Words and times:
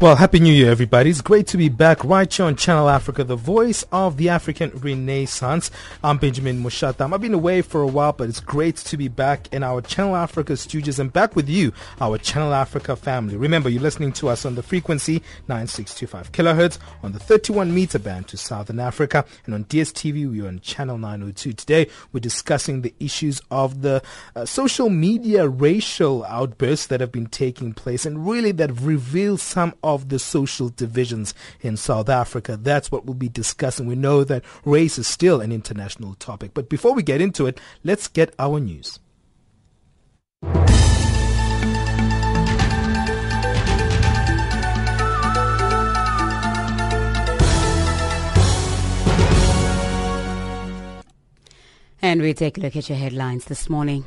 Well, 0.00 0.14
Happy 0.14 0.38
New 0.38 0.54
Year, 0.54 0.70
everybody. 0.70 1.10
It's 1.10 1.20
great 1.20 1.48
to 1.48 1.56
be 1.56 1.68
back 1.68 2.04
right 2.04 2.32
here 2.32 2.46
on 2.46 2.54
Channel 2.54 2.88
Africa, 2.88 3.24
the 3.24 3.34
voice 3.34 3.84
of 3.90 4.16
the 4.16 4.28
African 4.28 4.70
Renaissance. 4.70 5.72
I'm 6.04 6.18
Benjamin 6.18 6.62
Mushatam. 6.62 7.12
I've 7.12 7.20
been 7.20 7.34
away 7.34 7.62
for 7.62 7.82
a 7.82 7.86
while, 7.88 8.12
but 8.12 8.28
it's 8.28 8.38
great 8.38 8.76
to 8.76 8.96
be 8.96 9.08
back 9.08 9.52
in 9.52 9.64
our 9.64 9.80
Channel 9.80 10.14
Africa 10.14 10.56
studios 10.56 11.00
and 11.00 11.12
back 11.12 11.34
with 11.34 11.48
you, 11.48 11.72
our 12.00 12.16
Channel 12.16 12.54
Africa 12.54 12.94
family. 12.94 13.36
Remember, 13.36 13.68
you're 13.68 13.82
listening 13.82 14.12
to 14.12 14.28
us 14.28 14.44
on 14.44 14.54
the 14.54 14.62
frequency 14.62 15.20
9625 15.48 16.30
kilohertz 16.30 16.78
on 17.02 17.10
the 17.10 17.18
31 17.18 17.74
meter 17.74 17.98
band 17.98 18.28
to 18.28 18.36
Southern 18.36 18.78
Africa 18.78 19.24
and 19.46 19.54
on 19.56 19.64
DSTV, 19.64 20.30
we're 20.30 20.46
on 20.46 20.60
Channel 20.60 20.98
902. 20.98 21.54
Today, 21.54 21.88
we're 22.12 22.20
discussing 22.20 22.82
the 22.82 22.94
issues 23.00 23.42
of 23.50 23.82
the 23.82 24.00
uh, 24.36 24.44
social 24.44 24.90
media 24.90 25.48
racial 25.48 26.24
outbursts 26.26 26.86
that 26.86 27.00
have 27.00 27.10
been 27.10 27.26
taking 27.26 27.74
place 27.74 28.06
and 28.06 28.28
really 28.28 28.52
that 28.52 28.70
reveal 28.80 29.36
some 29.36 29.74
the 29.96 30.18
social 30.18 30.68
divisions 30.68 31.34
in 31.60 31.76
South 31.76 32.08
Africa. 32.08 32.56
That's 32.56 32.92
what 32.92 33.06
we'll 33.06 33.14
be 33.14 33.28
discussing. 33.28 33.86
We 33.86 33.96
know 33.96 34.24
that 34.24 34.44
race 34.64 34.98
is 34.98 35.06
still 35.06 35.40
an 35.40 35.52
international 35.52 36.14
topic. 36.14 36.52
But 36.52 36.68
before 36.68 36.94
we 36.94 37.02
get 37.02 37.20
into 37.20 37.46
it, 37.46 37.58
let's 37.82 38.08
get 38.08 38.34
our 38.38 38.60
news. 38.60 38.98
And 52.00 52.22
we 52.22 52.32
take 52.32 52.58
a 52.58 52.60
look 52.60 52.76
at 52.76 52.88
your 52.88 52.98
headlines 52.98 53.46
this 53.46 53.68
morning. 53.68 54.04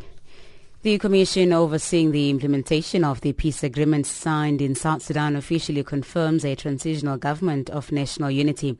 The 0.84 0.98
Commission 0.98 1.54
overseeing 1.54 2.10
the 2.10 2.32
implementation 2.32 3.04
of 3.04 3.22
the 3.22 3.34
peace 3.34 3.62
agreement 3.62 4.08
signed 4.08 4.64
in 4.64 4.74
South 4.74 5.04
Sudan 5.04 5.36
officially 5.36 5.84
confirms 5.84 6.44
a 6.44 6.56
transitional 6.56 7.18
government 7.18 7.70
of 7.70 7.92
national 7.92 8.32
unity. 8.32 8.80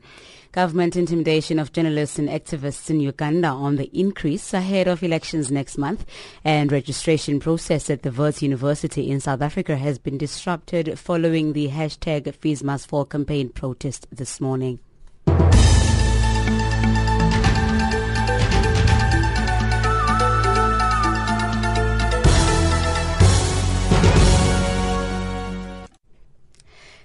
Government 0.50 0.96
intimidation 0.96 1.60
of 1.60 1.70
journalists 1.70 2.18
and 2.18 2.28
activists 2.28 2.90
in 2.90 2.98
Uganda 2.98 3.46
on 3.46 3.76
the 3.76 3.88
increase 3.96 4.52
ahead 4.52 4.88
of 4.88 5.04
elections 5.04 5.52
next 5.52 5.78
month 5.78 6.04
and 6.42 6.72
registration 6.72 7.38
process 7.38 7.88
at 7.88 8.02
the 8.02 8.10
Wits 8.10 8.42
University 8.42 9.08
in 9.08 9.20
South 9.20 9.40
Africa 9.40 9.76
has 9.76 10.00
been 10.00 10.18
disrupted 10.18 10.98
following 10.98 11.52
the 11.52 11.68
hashtag 11.68 12.34
Fees 12.34 12.64
Must 12.64 12.88
Fall 12.88 13.04
campaign 13.04 13.50
protest 13.50 14.08
this 14.10 14.40
morning. 14.40 14.80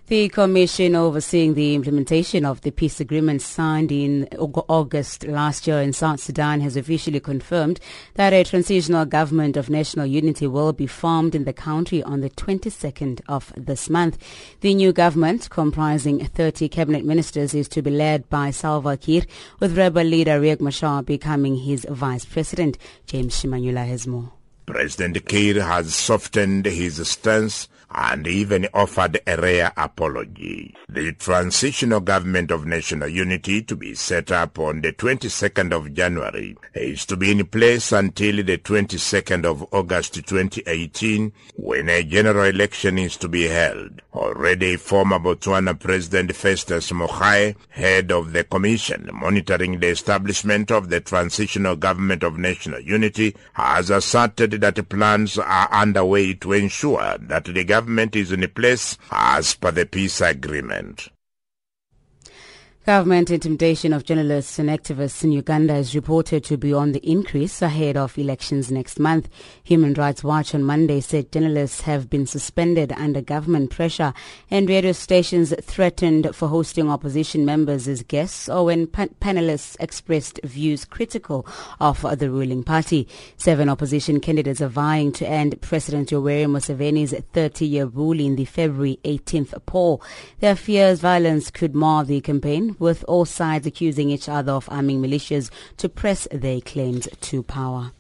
The 0.07 0.29
commission 0.29 0.95
overseeing 0.95 1.53
the 1.53 1.75
implementation 1.75 2.45
of 2.45 2.61
the 2.61 2.71
peace 2.71 3.01
agreement 3.01 3.41
signed 3.41 3.91
in 3.91 4.25
August 4.37 5.27
last 5.27 5.67
year 5.67 5.81
in 5.81 5.91
South 5.91 6.21
Sudan 6.21 6.61
has 6.61 6.77
officially 6.77 7.19
confirmed 7.19 7.81
that 8.13 8.31
a 8.31 8.45
transitional 8.45 9.03
government 9.03 9.57
of 9.57 9.69
national 9.69 10.05
unity 10.05 10.47
will 10.47 10.71
be 10.71 10.87
formed 10.87 11.35
in 11.35 11.43
the 11.43 11.51
country 11.51 12.01
on 12.03 12.21
the 12.21 12.29
22nd 12.29 13.19
of 13.27 13.51
this 13.57 13.89
month. 13.89 14.17
The 14.61 14.73
new 14.75 14.93
government, 14.93 15.49
comprising 15.49 16.25
30 16.25 16.69
cabinet 16.69 17.03
ministers, 17.03 17.53
is 17.53 17.67
to 17.67 17.81
be 17.81 17.91
led 17.91 18.29
by 18.29 18.51
Salva 18.51 18.95
Kiir, 18.95 19.25
with 19.59 19.77
rebel 19.77 20.05
leader 20.05 20.39
Riek 20.39 20.61
Machar 20.61 21.03
becoming 21.03 21.57
his 21.57 21.85
vice 21.89 22.23
president. 22.23 22.77
James 23.07 23.35
Shimanyula 23.35 23.85
has 23.85 24.07
more. 24.07 24.31
President 24.67 25.25
Kiir 25.25 25.61
has 25.61 25.93
softened 25.93 26.65
his 26.65 27.05
stance 27.09 27.67
and 27.91 28.27
even 28.27 28.67
offered 28.73 29.19
a 29.25 29.37
rare 29.37 29.71
apology. 29.77 30.75
The 30.89 31.13
Transitional 31.13 31.99
Government 31.99 32.51
of 32.51 32.65
National 32.65 33.07
Unity 33.07 33.61
to 33.63 33.75
be 33.75 33.95
set 33.95 34.31
up 34.31 34.59
on 34.59 34.81
the 34.81 34.93
22nd 34.93 35.73
of 35.73 35.93
January 35.93 36.57
is 36.73 37.05
to 37.07 37.17
be 37.17 37.31
in 37.31 37.45
place 37.45 37.91
until 37.91 38.43
the 38.43 38.57
22nd 38.57 39.45
of 39.45 39.65
August 39.73 40.13
2018 40.13 41.31
when 41.55 41.89
a 41.89 42.03
general 42.03 42.45
election 42.45 42.97
is 42.97 43.17
to 43.17 43.27
be 43.27 43.47
held. 43.47 44.01
Already 44.13 44.77
former 44.77 45.19
Botswana 45.19 45.79
President 45.79 46.35
Festus 46.35 46.91
Mogae, 46.91 47.55
head 47.69 48.11
of 48.11 48.33
the 48.33 48.43
commission 48.43 49.09
monitoring 49.13 49.79
the 49.79 49.87
establishment 49.87 50.71
of 50.71 50.89
the 50.89 50.99
Transitional 50.99 51.75
Government 51.75 52.23
of 52.23 52.37
National 52.37 52.79
Unity, 52.79 53.35
has 53.53 53.89
asserted 53.89 54.51
that 54.51 54.89
plans 54.89 55.37
are 55.37 55.71
underway 55.71 56.33
to 56.33 56.53
ensure 56.53 57.17
that 57.19 57.45
the 57.45 57.63
government 57.77 58.15
is 58.15 58.31
in 58.31 58.47
place 58.49 58.97
as 59.11 59.53
per 59.53 59.69
the 59.69 59.85
peace 59.85 60.19
agreement. 60.19 61.09
Government 62.87 63.29
intimidation 63.31 63.91
of 63.91 64.05
journalists 64.05 64.57
and 64.59 64.69
activists 64.69 65.21
in 65.21 65.33
Uganda 65.33 65.75
is 65.75 65.93
reported 65.93 66.45
to 66.45 66.55
be 66.55 66.71
on 66.71 66.93
the 66.93 67.05
increase 67.05 67.61
ahead 67.61 67.97
of 67.97 68.17
elections 68.17 68.71
next 68.71 68.97
month. 68.97 69.27
Human 69.65 69.93
Rights 69.93 70.23
Watch 70.23 70.55
on 70.55 70.63
Monday 70.63 71.01
said 71.01 71.29
journalists 71.33 71.81
have 71.81 72.09
been 72.09 72.25
suspended 72.25 72.93
under 72.93 73.19
government 73.19 73.71
pressure 73.71 74.13
and 74.49 74.69
radio 74.69 74.93
stations 74.93 75.53
threatened 75.63 76.33
for 76.33 76.47
hosting 76.47 76.89
opposition 76.89 77.43
members 77.43 77.89
as 77.89 78.03
guests 78.03 78.47
or 78.47 78.63
when 78.63 78.87
pa- 78.87 79.07
panelists 79.19 79.75
expressed 79.81 80.39
views 80.45 80.85
critical 80.85 81.45
of 81.81 82.05
the 82.17 82.31
ruling 82.31 82.63
party. 82.63 83.05
Seven 83.35 83.67
opposition 83.67 84.21
candidates 84.21 84.61
are 84.61 84.69
vying 84.69 85.11
to 85.11 85.27
end 85.27 85.59
President 85.59 86.11
Yoweri 86.11 86.45
Museveni's 86.45 87.11
30-year 87.11 87.87
rule 87.87 88.21
in 88.21 88.37
the 88.37 88.45
February 88.45 88.97
18th 89.03 89.65
poll. 89.65 90.01
Their 90.39 90.55
fears 90.55 91.01
violence 91.01 91.51
could 91.51 91.75
mar 91.75 92.05
the 92.05 92.21
campaign 92.21 92.76
with 92.79 93.03
all 93.07 93.25
sides 93.25 93.67
accusing 93.67 94.09
each 94.09 94.29
other 94.29 94.51
of 94.51 94.69
arming 94.69 95.01
militias 95.01 95.49
to 95.77 95.89
press 95.89 96.27
their 96.31 96.61
claims 96.61 97.07
to 97.21 97.43
power. 97.43 97.91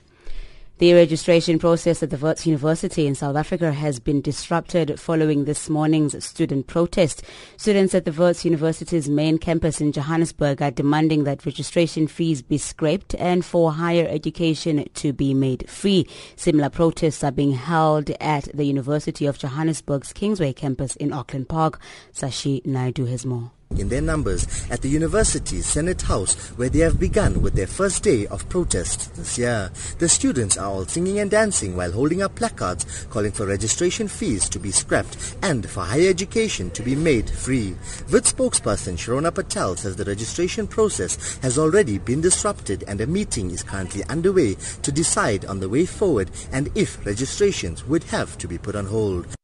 The 0.79 0.93
registration 0.93 1.57
process 1.57 2.03
at 2.03 2.11
the 2.11 2.17
Wits 2.17 2.45
University 2.45 3.07
in 3.07 3.15
South 3.15 3.35
Africa 3.35 3.73
has 3.73 3.99
been 3.99 4.21
disrupted 4.21 4.99
following 4.99 5.45
this 5.45 5.71
morning's 5.71 6.23
student 6.23 6.67
protest. 6.67 7.23
Students 7.57 7.95
at 7.95 8.05
the 8.05 8.11
Wits 8.11 8.45
University's 8.45 9.09
main 9.09 9.39
campus 9.39 9.81
in 9.81 9.91
Johannesburg 9.91 10.61
are 10.61 10.69
demanding 10.69 11.23
that 11.23 11.47
registration 11.47 12.05
fees 12.05 12.43
be 12.43 12.59
scrapped 12.59 13.15
and 13.15 13.43
for 13.43 13.71
higher 13.71 14.07
education 14.07 14.85
to 14.93 15.13
be 15.13 15.33
made 15.33 15.67
free. 15.67 16.07
Similar 16.35 16.69
protests 16.69 17.23
are 17.23 17.31
being 17.31 17.53
held 17.53 18.11
at 18.21 18.43
the 18.53 18.65
University 18.65 19.25
of 19.25 19.39
Johannesburg's 19.39 20.13
Kingsway 20.13 20.53
campus 20.53 20.95
in 20.97 21.11
Auckland 21.11 21.49
Park. 21.49 21.81
Sashi 22.13 22.63
Naidu 22.67 23.05
has 23.05 23.25
more 23.25 23.49
in 23.71 23.89
their 23.89 24.01
numbers 24.01 24.47
at 24.69 24.81
the 24.81 24.89
university's 24.89 25.65
Senate 25.65 26.01
House 26.01 26.35
where 26.57 26.69
they 26.69 26.79
have 26.79 26.99
begun 26.99 27.41
with 27.41 27.53
their 27.53 27.67
first 27.67 28.03
day 28.03 28.27
of 28.27 28.47
protest 28.49 29.13
this 29.15 29.37
year. 29.37 29.71
The 29.99 30.09
students 30.09 30.57
are 30.57 30.67
all 30.67 30.85
singing 30.85 31.19
and 31.19 31.29
dancing 31.29 31.75
while 31.75 31.91
holding 31.91 32.21
up 32.21 32.35
placards 32.35 33.05
calling 33.09 33.31
for 33.31 33.45
registration 33.45 34.07
fees 34.07 34.49
to 34.49 34.59
be 34.59 34.71
scrapped 34.71 35.35
and 35.41 35.69
for 35.69 35.81
higher 35.81 36.09
education 36.09 36.71
to 36.71 36.83
be 36.83 36.95
made 36.95 37.29
free. 37.29 37.75
Wits 38.11 38.33
spokesperson 38.33 38.97
Shirona 38.97 39.33
Patel 39.33 39.75
says 39.75 39.95
the 39.95 40.05
registration 40.05 40.67
process 40.67 41.37
has 41.41 41.57
already 41.57 41.97
been 41.97 42.21
disrupted 42.21 42.83
and 42.87 43.01
a 43.01 43.07
meeting 43.07 43.51
is 43.51 43.63
currently 43.63 44.03
underway 44.05 44.55
to 44.81 44.91
decide 44.91 45.45
on 45.45 45.59
the 45.59 45.69
way 45.69 45.85
forward 45.85 46.31
and 46.51 46.69
if 46.75 47.05
registrations 47.05 47.85
would 47.85 48.03
have 48.05 48.37
to 48.37 48.47
be 48.47 48.57
put 48.57 48.75
on 48.75 48.85
hold. 48.85 49.36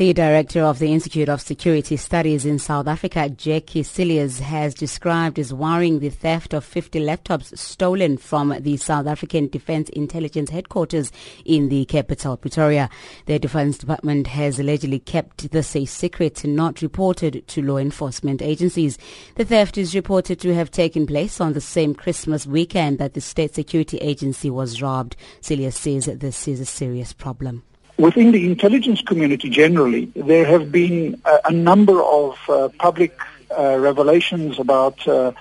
The 0.00 0.14
director 0.14 0.62
of 0.62 0.78
the 0.78 0.94
Institute 0.94 1.28
of 1.28 1.42
Security 1.42 1.94
Studies 1.98 2.46
in 2.46 2.58
South 2.58 2.86
Africa, 2.86 3.28
Jakkie 3.28 3.84
Cilliers, 3.84 4.38
has 4.38 4.72
described 4.72 5.38
as 5.38 5.52
worrying 5.52 5.98
the 5.98 6.08
theft 6.08 6.54
of 6.54 6.64
50 6.64 7.00
laptops 7.00 7.54
stolen 7.58 8.16
from 8.16 8.56
the 8.60 8.78
South 8.78 9.06
African 9.06 9.48
Defence 9.48 9.90
Intelligence 9.90 10.48
headquarters 10.48 11.12
in 11.44 11.68
the 11.68 11.84
capital, 11.84 12.38
Pretoria. 12.38 12.88
The 13.26 13.38
Defence 13.38 13.76
Department 13.76 14.28
has 14.28 14.58
allegedly 14.58 15.00
kept 15.00 15.50
this 15.50 15.76
a 15.76 15.84
secret 15.84 16.46
not 16.46 16.80
reported 16.80 17.46
to 17.48 17.60
law 17.60 17.76
enforcement 17.76 18.40
agencies. 18.40 18.96
The 19.34 19.44
theft 19.44 19.76
is 19.76 19.94
reported 19.94 20.40
to 20.40 20.54
have 20.54 20.70
taken 20.70 21.06
place 21.06 21.42
on 21.42 21.52
the 21.52 21.60
same 21.60 21.94
Christmas 21.94 22.46
weekend 22.46 22.96
that 23.00 23.12
the 23.12 23.20
State 23.20 23.54
Security 23.54 23.98
Agency 23.98 24.48
was 24.48 24.80
robbed. 24.80 25.14
Cilliers 25.42 25.76
says 25.76 26.06
this 26.06 26.48
is 26.48 26.58
a 26.58 26.64
serious 26.64 27.12
problem. 27.12 27.64
Within 28.00 28.32
the 28.32 28.46
intelligence 28.46 29.02
community 29.02 29.50
generally, 29.50 30.06
there 30.16 30.46
have 30.46 30.72
been 30.72 31.20
a, 31.26 31.40
a 31.50 31.52
number 31.52 32.02
of 32.02 32.38
uh, 32.48 32.70
public 32.78 33.12
uh, 33.50 33.76
revelations 33.78 34.58
about 34.58 35.06
uh, 35.06 35.32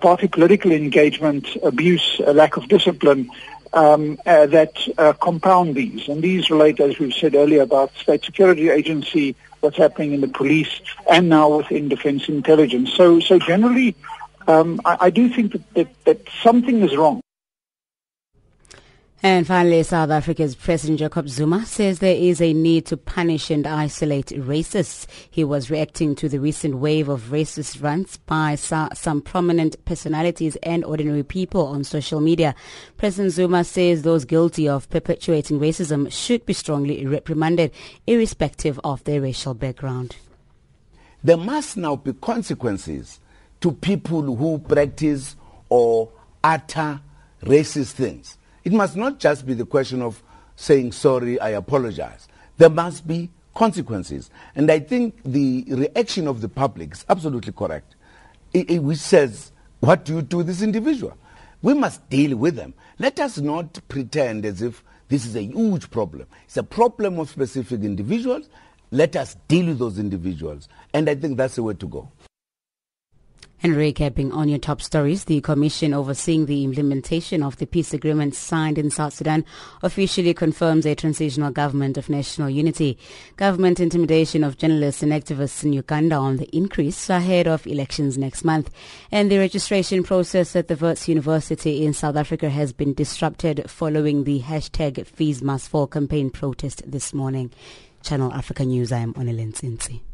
party 0.00 0.26
political 0.26 0.72
engagement, 0.72 1.46
abuse, 1.62 2.20
lack 2.26 2.56
of 2.56 2.66
discipline 2.66 3.30
um, 3.72 4.18
uh, 4.26 4.46
that 4.46 4.72
uh, 4.98 5.12
compound 5.12 5.76
these. 5.76 6.08
And 6.08 6.20
these 6.20 6.50
relate, 6.50 6.80
as 6.80 6.98
we've 6.98 7.14
said 7.14 7.36
earlier, 7.36 7.62
about 7.62 7.94
state 7.94 8.24
security 8.24 8.68
agency, 8.68 9.36
what's 9.60 9.76
happening 9.76 10.12
in 10.12 10.20
the 10.20 10.26
police, 10.26 10.80
and 11.08 11.28
now 11.28 11.58
within 11.58 11.88
defense 11.88 12.28
intelligence. 12.28 12.92
So, 12.94 13.20
so 13.20 13.38
generally, 13.38 13.94
um, 14.48 14.80
I, 14.84 14.96
I, 15.02 15.10
do 15.10 15.28
think 15.28 15.52
that, 15.52 15.74
that, 15.74 16.04
that 16.04 16.28
something 16.42 16.82
is 16.82 16.96
wrong. 16.96 17.20
And 19.20 19.48
finally, 19.48 19.82
South 19.82 20.10
Africa's 20.10 20.54
President 20.54 21.00
Jacob 21.00 21.28
Zuma 21.28 21.66
says 21.66 21.98
there 21.98 22.14
is 22.14 22.40
a 22.40 22.52
need 22.52 22.86
to 22.86 22.96
punish 22.96 23.50
and 23.50 23.66
isolate 23.66 24.26
racists. 24.26 25.08
He 25.28 25.42
was 25.42 25.72
reacting 25.72 26.14
to 26.16 26.28
the 26.28 26.38
recent 26.38 26.76
wave 26.76 27.08
of 27.08 27.22
racist 27.30 27.82
rants 27.82 28.16
by 28.16 28.54
some 28.54 29.20
prominent 29.22 29.84
personalities 29.84 30.54
and 30.62 30.84
ordinary 30.84 31.24
people 31.24 31.66
on 31.66 31.82
social 31.82 32.20
media. 32.20 32.54
President 32.96 33.32
Zuma 33.34 33.64
says 33.64 34.02
those 34.02 34.24
guilty 34.24 34.68
of 34.68 34.88
perpetuating 34.88 35.58
racism 35.58 36.12
should 36.12 36.46
be 36.46 36.52
strongly 36.52 37.04
reprimanded, 37.04 37.72
irrespective 38.06 38.78
of 38.84 39.02
their 39.02 39.20
racial 39.20 39.52
background. 39.52 40.14
There 41.24 41.36
must 41.36 41.76
now 41.76 41.96
be 41.96 42.12
consequences 42.12 43.18
to 43.62 43.72
people 43.72 44.22
who 44.36 44.60
practice 44.60 45.34
or 45.68 46.08
utter 46.44 47.00
racist 47.42 47.94
things. 47.94 48.36
It 48.68 48.74
must 48.74 48.96
not 48.96 49.18
just 49.18 49.46
be 49.46 49.54
the 49.54 49.64
question 49.64 50.02
of 50.02 50.22
saying 50.54 50.92
sorry, 50.92 51.40
I 51.40 51.48
apologize. 51.52 52.28
There 52.58 52.68
must 52.68 53.06
be 53.08 53.30
consequences. 53.54 54.28
And 54.54 54.70
I 54.70 54.78
think 54.78 55.22
the 55.24 55.64
reaction 55.70 56.28
of 56.28 56.42
the 56.42 56.50
public 56.50 56.92
is 56.92 57.06
absolutely 57.08 57.54
correct, 57.54 57.96
it, 58.52 58.82
which 58.82 58.98
says, 58.98 59.52
what 59.80 60.04
do 60.04 60.16
you 60.16 60.20
do 60.20 60.36
with 60.36 60.48
this 60.48 60.60
individual? 60.60 61.16
We 61.62 61.72
must 61.72 62.06
deal 62.10 62.36
with 62.36 62.56
them. 62.56 62.74
Let 62.98 63.20
us 63.20 63.38
not 63.38 63.80
pretend 63.88 64.44
as 64.44 64.60
if 64.60 64.84
this 65.08 65.24
is 65.24 65.34
a 65.34 65.44
huge 65.44 65.90
problem. 65.90 66.26
It's 66.44 66.58
a 66.58 66.62
problem 66.62 67.18
of 67.20 67.30
specific 67.30 67.80
individuals. 67.80 68.50
Let 68.90 69.16
us 69.16 69.34
deal 69.48 69.68
with 69.68 69.78
those 69.78 69.98
individuals. 69.98 70.68
And 70.92 71.08
I 71.08 71.14
think 71.14 71.38
that's 71.38 71.54
the 71.54 71.62
way 71.62 71.72
to 71.72 71.86
go. 71.88 72.10
And 73.60 73.74
recapping 73.74 74.32
on 74.32 74.48
your 74.48 74.60
top 74.60 74.80
stories, 74.80 75.24
the 75.24 75.40
commission 75.40 75.92
overseeing 75.92 76.46
the 76.46 76.62
implementation 76.62 77.42
of 77.42 77.56
the 77.56 77.66
peace 77.66 77.92
agreement 77.92 78.36
signed 78.36 78.78
in 78.78 78.90
South 78.90 79.14
Sudan 79.14 79.44
officially 79.82 80.32
confirms 80.32 80.86
a 80.86 80.94
transitional 80.94 81.50
government 81.50 81.98
of 81.98 82.08
national 82.08 82.50
unity. 82.50 82.98
Government 83.36 83.80
intimidation 83.80 84.44
of 84.44 84.58
journalists 84.58 85.02
and 85.02 85.10
activists 85.10 85.64
in 85.64 85.72
Uganda 85.72 86.14
on 86.14 86.36
the 86.36 86.48
increase 86.56 87.10
ahead 87.10 87.48
of 87.48 87.66
elections 87.66 88.16
next 88.16 88.44
month. 88.44 88.70
And 89.10 89.28
the 89.28 89.38
registration 89.38 90.04
process 90.04 90.54
at 90.54 90.68
the 90.68 90.76
Wits 90.76 91.08
University 91.08 91.84
in 91.84 91.94
South 91.94 92.14
Africa 92.14 92.50
has 92.50 92.72
been 92.72 92.94
disrupted 92.94 93.68
following 93.68 94.22
the 94.22 94.40
hashtag 94.40 95.04
Fees 95.04 95.42
Must 95.42 95.68
Fall 95.68 95.88
campaign 95.88 96.30
protest 96.30 96.82
this 96.86 97.12
morning. 97.12 97.50
Channel 98.04 98.32
Africa 98.32 98.64
News, 98.64 98.92
I 98.92 98.98
am 98.98 99.14
Onelin. 99.14 100.07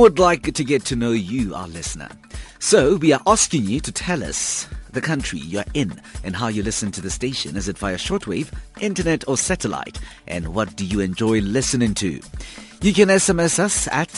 Would 0.00 0.18
like 0.18 0.54
to 0.54 0.64
get 0.64 0.82
to 0.86 0.96
know 0.96 1.10
you, 1.10 1.54
our 1.54 1.68
listener. 1.68 2.08
So 2.58 2.96
we 2.96 3.12
are 3.12 3.20
asking 3.26 3.64
you 3.64 3.80
to 3.80 3.92
tell 3.92 4.24
us 4.24 4.66
the 4.92 5.02
country 5.02 5.40
you're 5.40 5.62
in 5.74 6.00
and 6.24 6.34
how 6.34 6.48
you 6.48 6.62
listen 6.62 6.90
to 6.92 7.02
the 7.02 7.10
station. 7.10 7.54
Is 7.54 7.68
it 7.68 7.76
via 7.76 7.96
shortwave, 7.96 8.50
internet 8.80 9.28
or 9.28 9.36
satellite? 9.36 10.00
And 10.26 10.54
what 10.54 10.74
do 10.74 10.86
you 10.86 11.00
enjoy 11.00 11.42
listening 11.42 11.92
to? 11.96 12.18
You 12.80 12.94
can 12.94 13.08
SMS 13.08 13.58
us 13.58 13.88
at 13.88 14.08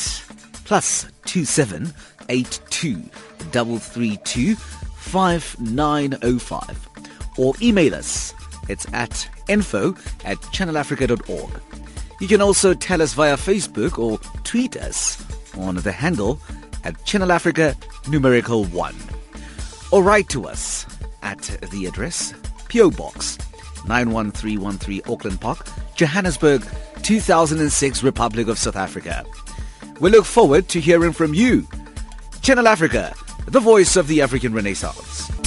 plus 0.64 1.06
two 1.25 1.44
seven 1.44 1.93
eight 2.28 2.61
two 2.70 3.02
double 3.50 3.78
three 3.78 4.19
two 4.19 4.55
five 4.55 5.56
nine 5.58 6.17
oh 6.23 6.38
five 6.38 6.88
or 7.37 7.55
email 7.61 7.93
us. 7.96 8.32
It's 8.69 8.87
at 8.93 9.28
info 9.49 9.96
at 10.25 10.38
channelafrica.org. 10.55 11.61
You 12.20 12.28
can 12.28 12.40
also 12.40 12.73
tell 12.73 13.02
us 13.02 13.14
via 13.14 13.37
Facebook 13.37 13.99
or 13.99 14.19
tweet 14.44 14.76
us 14.76 15.20
on 15.58 15.76
the 15.76 15.93
handle 15.93 16.38
at 16.84 17.04
Channel 17.04 17.32
Africa 17.32 17.76
numerical 18.08 18.64
1. 18.64 18.94
Or 19.90 20.02
write 20.02 20.28
to 20.31 20.46
us 20.46 20.87
at 21.22 21.43
the 21.70 21.87
address 21.87 22.34
PO 22.69 22.90
Box 22.90 23.38
91313 23.87 25.02
Auckland 25.06 25.40
Park, 25.40 25.66
Johannesburg, 25.94 26.64
2006 27.02 28.02
Republic 28.02 28.49
of 28.49 28.58
South 28.58 28.76
Africa. 28.76 29.25
We 30.00 30.10
look 30.10 30.25
forward 30.25 30.69
to 30.69 30.81
hearing 30.81 31.12
from 31.12 31.34
you. 31.34 31.66
Channel 32.43 32.69
Africa, 32.69 33.14
the 33.46 33.60
voice 33.60 33.96
of 33.96 34.08
the 34.08 34.22
African 34.22 34.54
Renaissance. 34.54 35.41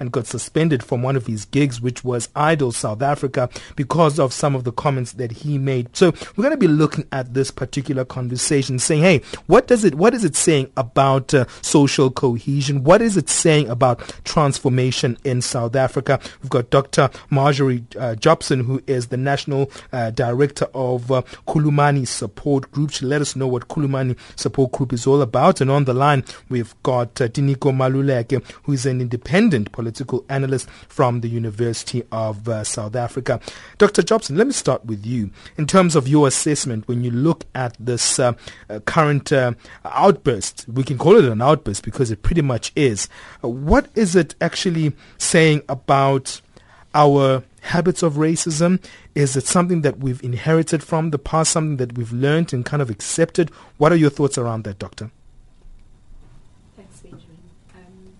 and 0.00 0.12
got 0.12 0.26
suspended 0.26 0.82
from 0.82 1.02
one 1.02 1.16
of 1.16 1.26
his 1.26 1.44
gigs, 1.44 1.80
which 1.80 2.04
was 2.04 2.28
Idol 2.34 2.72
South 2.72 3.02
Africa, 3.02 3.48
because 3.76 4.18
of 4.18 4.32
some 4.32 4.54
of 4.54 4.64
the 4.64 4.72
comments 4.72 5.12
that 5.12 5.32
he 5.32 5.58
made. 5.58 5.94
So 5.96 6.12
we're 6.36 6.42
going 6.42 6.50
to 6.50 6.56
be 6.56 6.68
looking 6.68 7.06
at 7.12 7.34
this 7.34 7.50
particular 7.50 8.04
conversation, 8.04 8.78
saying, 8.78 9.02
"Hey, 9.02 9.18
what 9.46 9.66
does 9.66 9.84
it? 9.84 9.94
What 9.94 10.14
is 10.14 10.24
it 10.24 10.36
saying 10.36 10.70
about 10.76 11.34
uh, 11.34 11.46
social 11.60 12.10
cohesion? 12.10 12.84
What 12.84 13.02
is 13.02 13.16
it 13.16 13.28
saying 13.28 13.68
about 13.68 14.00
transformation 14.24 15.18
in 15.24 15.42
South 15.42 15.76
Africa?" 15.76 16.20
We've 16.42 16.50
got 16.50 16.70
Dr. 16.70 17.10
Marjorie 17.30 17.84
uh, 17.98 18.14
Jobson, 18.14 18.64
who 18.64 18.82
is 18.86 19.08
the 19.08 19.16
national 19.16 19.70
uh, 19.92 20.10
director 20.10 20.66
of 20.74 21.10
uh, 21.10 21.22
Khulumani 21.46 22.06
Support 22.06 22.70
Group. 22.70 22.90
She'll 22.90 23.08
let 23.08 23.20
us 23.20 23.36
know 23.36 23.46
what 23.46 23.68
Khulumani 23.68 24.16
Support 24.36 24.72
Group 24.72 24.92
is 24.92 25.06
all 25.06 25.22
about. 25.22 25.60
And 25.60 25.70
on 25.70 25.84
the 25.84 25.94
line, 25.94 26.24
we've 26.48 26.74
got 26.82 27.20
uh, 27.20 27.28
Tinyiko 27.28 27.72
Maluleke, 27.72 28.42
who 28.64 28.72
is 28.72 28.86
an 28.86 29.00
independent 29.12 29.72
political 29.72 30.24
analyst 30.30 30.68
from 30.88 31.20
the 31.20 31.28
University 31.28 32.02
of 32.10 32.48
uh, 32.48 32.64
South 32.64 32.96
Africa. 32.96 33.40
Dr. 33.76 34.02
Jobson, 34.02 34.36
let 34.36 34.46
me 34.46 34.52
start 34.54 34.84
with 34.86 35.04
you. 35.04 35.30
In 35.58 35.66
terms 35.66 35.94
of 35.94 36.08
your 36.08 36.26
assessment, 36.26 36.88
when 36.88 37.04
you 37.04 37.10
look 37.10 37.44
at 37.54 37.76
this 37.78 38.18
uh, 38.18 38.32
uh, 38.70 38.80
current 38.80 39.30
uh, 39.30 39.52
outburst, 39.84 40.66
we 40.68 40.82
can 40.82 40.96
call 40.96 41.16
it 41.16 41.24
an 41.26 41.42
outburst 41.42 41.84
because 41.84 42.10
it 42.10 42.22
pretty 42.22 42.40
much 42.40 42.72
is. 42.74 43.08
Uh, 43.44 43.48
what 43.48 43.88
is 43.94 44.16
it 44.16 44.34
actually 44.40 44.94
saying 45.18 45.62
about 45.68 46.40
our 46.94 47.42
habits 47.60 48.02
of 48.02 48.14
racism? 48.14 48.82
Is 49.14 49.36
it 49.36 49.44
something 49.44 49.82
that 49.82 49.98
we've 49.98 50.22
inherited 50.24 50.82
from 50.82 51.10
the 51.10 51.18
past, 51.18 51.52
something 51.52 51.76
that 51.76 51.98
we've 51.98 52.12
learned 52.12 52.54
and 52.54 52.64
kind 52.64 52.80
of 52.80 52.88
accepted? 52.88 53.50
What 53.76 53.92
are 53.92 53.96
your 53.96 54.10
thoughts 54.10 54.38
around 54.38 54.64
that, 54.64 54.78
Doctor? 54.78 55.10
Thanks, 56.76 57.00
Benjamin. 57.00 57.36
Um, 57.74 58.14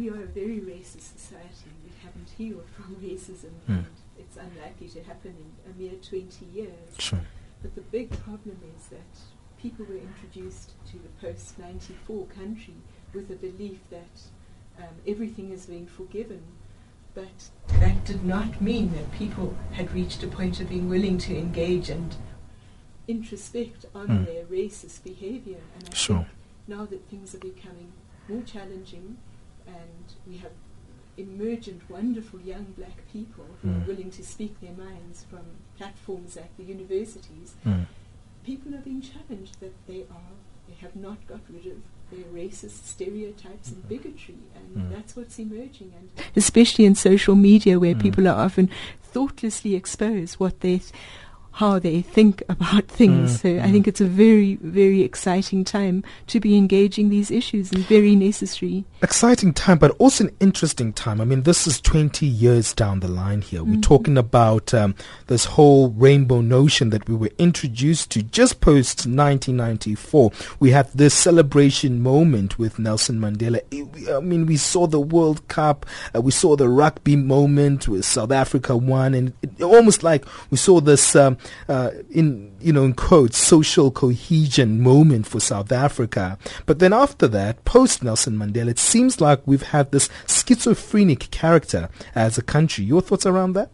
we 0.00 0.08
are 0.08 0.22
a 0.22 0.26
very 0.26 0.60
racist 0.60 1.12
society. 1.18 1.70
We 1.84 1.92
haven't 2.02 2.30
healed 2.36 2.66
from 2.74 2.96
racism, 3.02 3.52
mm. 3.68 3.78
and 3.78 3.86
it's 4.18 4.36
unlikely 4.36 4.88
to 4.88 5.02
happen 5.02 5.34
in 5.36 5.70
a 5.70 5.78
mere 5.78 5.98
20 6.00 6.46
years. 6.46 6.96
Sure. 6.98 7.20
But 7.60 7.74
the 7.74 7.82
big 7.82 8.10
problem 8.10 8.58
is 8.76 8.86
that 8.88 9.20
people 9.60 9.84
were 9.84 9.98
introduced 9.98 10.72
to 10.86 10.94
the 10.94 11.10
post 11.20 11.58
94 11.58 12.26
country 12.26 12.74
with 13.12 13.30
a 13.30 13.34
belief 13.34 13.80
that 13.90 14.22
um, 14.78 14.94
everything 15.06 15.50
is 15.52 15.66
being 15.66 15.86
forgiven 15.86 16.42
but 17.14 17.50
that 17.80 18.04
did 18.04 18.24
not 18.24 18.60
mean 18.60 18.92
that 18.92 19.10
people 19.12 19.54
had 19.72 19.92
reached 19.92 20.22
a 20.22 20.28
point 20.28 20.60
of 20.60 20.68
being 20.68 20.88
willing 20.88 21.18
to 21.18 21.36
engage 21.36 21.90
and 21.90 22.14
introspect 23.08 23.84
on 23.94 24.06
mm. 24.06 24.26
their 24.26 24.44
racist 24.44 25.02
behavior. 25.02 25.58
And 25.74 25.88
I 25.90 25.94
sure. 25.94 26.16
think 26.18 26.28
now 26.68 26.86
that 26.86 27.08
things 27.08 27.34
are 27.34 27.38
becoming 27.38 27.92
more 28.28 28.42
challenging 28.42 29.18
and 29.74 30.14
we 30.26 30.38
have 30.38 30.52
emergent, 31.16 31.82
wonderful 31.88 32.40
young 32.40 32.66
black 32.76 33.06
people 33.12 33.46
who 33.62 33.68
mm. 33.68 33.82
are 33.82 33.86
willing 33.86 34.10
to 34.10 34.22
speak 34.24 34.60
their 34.60 34.72
minds 34.72 35.24
from 35.28 35.40
platforms 35.76 36.36
like 36.36 36.56
the 36.56 36.64
universities, 36.64 37.54
mm. 37.66 37.84
people 38.44 38.74
are 38.74 38.78
being 38.78 39.02
challenged 39.02 39.60
that 39.60 39.74
they 39.86 40.02
are, 40.10 40.32
they 40.68 40.74
have 40.80 40.96
not 40.96 41.26
got 41.26 41.40
rid 41.50 41.66
of 41.66 41.78
their 42.10 42.24
racist 42.32 42.84
stereotypes 42.84 43.70
and 43.70 43.88
bigotry, 43.88 44.38
and 44.54 44.76
mm. 44.76 44.92
that's 44.94 45.14
what's 45.14 45.38
emerging. 45.38 45.92
And 45.96 46.10
especially 46.36 46.84
in 46.84 46.94
social 46.94 47.34
media, 47.34 47.78
where 47.78 47.94
mm. 47.94 48.02
people 48.02 48.26
are 48.26 48.44
often 48.44 48.70
thoughtlessly 49.02 49.74
exposed 49.74 50.34
what 50.34 50.60
they 50.60 50.78
th- 50.78 50.92
how 51.52 51.78
they 51.78 52.02
think 52.02 52.42
about 52.48 52.84
things. 52.88 53.38
Mm, 53.38 53.40
so 53.40 53.48
mm. 53.48 53.62
I 53.62 53.70
think 53.70 53.88
it's 53.88 54.00
a 54.00 54.06
very, 54.06 54.56
very 54.56 55.02
exciting 55.02 55.64
time 55.64 56.04
to 56.28 56.40
be 56.40 56.56
engaging 56.56 57.08
these 57.08 57.30
issues 57.30 57.72
and 57.72 57.84
very 57.86 58.14
necessary. 58.16 58.84
Exciting 59.02 59.52
time, 59.52 59.78
but 59.78 59.90
also 59.98 60.24
an 60.24 60.36
interesting 60.40 60.92
time. 60.92 61.20
I 61.20 61.24
mean, 61.24 61.42
this 61.42 61.66
is 61.66 61.80
20 61.80 62.26
years 62.26 62.72
down 62.72 63.00
the 63.00 63.08
line 63.08 63.42
here. 63.42 63.60
Mm-hmm. 63.60 63.74
We're 63.74 63.80
talking 63.80 64.18
about 64.18 64.72
um, 64.74 64.94
this 65.26 65.44
whole 65.44 65.90
rainbow 65.90 66.40
notion 66.40 66.90
that 66.90 67.08
we 67.08 67.14
were 67.14 67.30
introduced 67.38 68.10
to 68.12 68.22
just 68.22 68.60
post 68.60 69.00
1994. 69.06 70.32
We 70.60 70.70
had 70.70 70.88
this 70.92 71.14
celebration 71.14 72.02
moment 72.02 72.58
with 72.58 72.78
Nelson 72.78 73.20
Mandela. 73.20 73.60
I 74.16 74.20
mean, 74.20 74.46
we 74.46 74.56
saw 74.56 74.86
the 74.86 75.00
World 75.00 75.46
Cup, 75.48 75.86
uh, 76.14 76.20
we 76.20 76.30
saw 76.30 76.56
the 76.56 76.68
rugby 76.68 77.16
moment 77.16 77.88
with 77.88 78.04
South 78.04 78.30
Africa 78.30 78.76
won, 78.76 79.14
and 79.14 79.32
it, 79.42 79.62
almost 79.62 80.02
like 80.02 80.24
we 80.50 80.56
saw 80.56 80.80
this. 80.80 81.16
Um, 81.16 81.36
uh, 81.68 81.90
in 82.10 82.52
you 82.60 82.72
know 82.72 82.84
in 82.84 82.94
quotes 82.94 83.38
social 83.38 83.90
cohesion 83.90 84.80
moment 84.80 85.26
for 85.26 85.40
South 85.40 85.72
Africa. 85.72 86.38
But 86.66 86.78
then 86.78 86.92
after 86.92 87.28
that, 87.28 87.64
post 87.64 88.02
Nelson 88.02 88.36
Mandela, 88.36 88.68
it 88.68 88.78
seems 88.78 89.20
like 89.20 89.40
we've 89.46 89.62
had 89.62 89.92
this 89.92 90.08
schizophrenic 90.26 91.30
character 91.30 91.88
as 92.14 92.38
a 92.38 92.42
country. 92.42 92.84
Your 92.84 93.00
thoughts 93.00 93.26
around 93.26 93.54
that? 93.54 93.70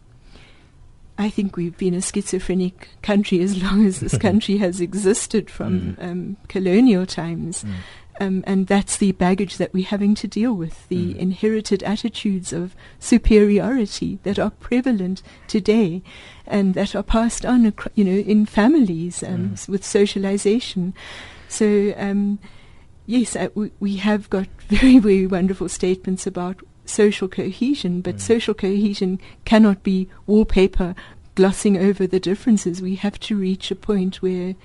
I 1.17 1.29
think 1.29 1.57
we've 1.57 1.77
been 1.77 1.95
a 1.95 2.01
schizophrenic 2.01 2.89
country 3.01 3.41
as 3.41 3.61
long 3.61 3.85
as 3.85 3.99
this 3.99 4.17
country 4.19 4.57
has 4.57 4.79
existed 4.79 5.49
from 5.49 5.95
mm. 5.95 6.03
um, 6.03 6.37
colonial 6.47 7.05
times. 7.05 7.63
Mm. 7.63 7.73
Um, 8.19 8.43
and 8.47 8.67
that's 8.67 8.97
the 8.97 9.11
baggage 9.13 9.57
that 9.57 9.73
we're 9.73 9.85
having 9.85 10.15
to 10.15 10.27
deal 10.27 10.53
with 10.53 10.87
the 10.87 11.13
mm. 11.13 11.17
inherited 11.17 11.83
attitudes 11.83 12.51
of 12.51 12.75
superiority 12.99 14.19
that 14.23 14.39
are 14.39 14.49
prevalent 14.49 15.21
today 15.47 16.01
and 16.47 16.73
that 16.73 16.95
are 16.95 17.03
passed 17.03 17.45
on, 17.45 17.73
you 17.95 18.03
know, 18.03 18.11
in 18.11 18.45
families 18.45 19.23
um, 19.23 19.49
mm. 19.49 19.69
with 19.69 19.83
socialization. 19.83 20.93
So, 21.47 21.93
um, 21.97 22.39
yes, 23.05 23.35
uh, 23.35 23.49
we, 23.55 23.71
we 23.79 23.97
have 23.97 24.29
got 24.29 24.47
very, 24.67 24.99
very 24.99 25.27
wonderful 25.27 25.69
statements 25.69 26.27
about 26.27 26.57
social 26.85 27.27
cohesion, 27.27 28.01
but 28.01 28.15
mm. 28.15 28.21
social 28.21 28.53
cohesion 28.53 29.19
cannot 29.45 29.83
be 29.83 30.09
wallpaper 30.25 30.95
glossing 31.35 31.77
over 31.77 32.07
the 32.07 32.19
differences. 32.19 32.81
We 32.81 32.95
have 32.95 33.19
to 33.21 33.35
reach 33.35 33.69
a 33.69 33.75
point 33.75 34.21
where 34.21 34.55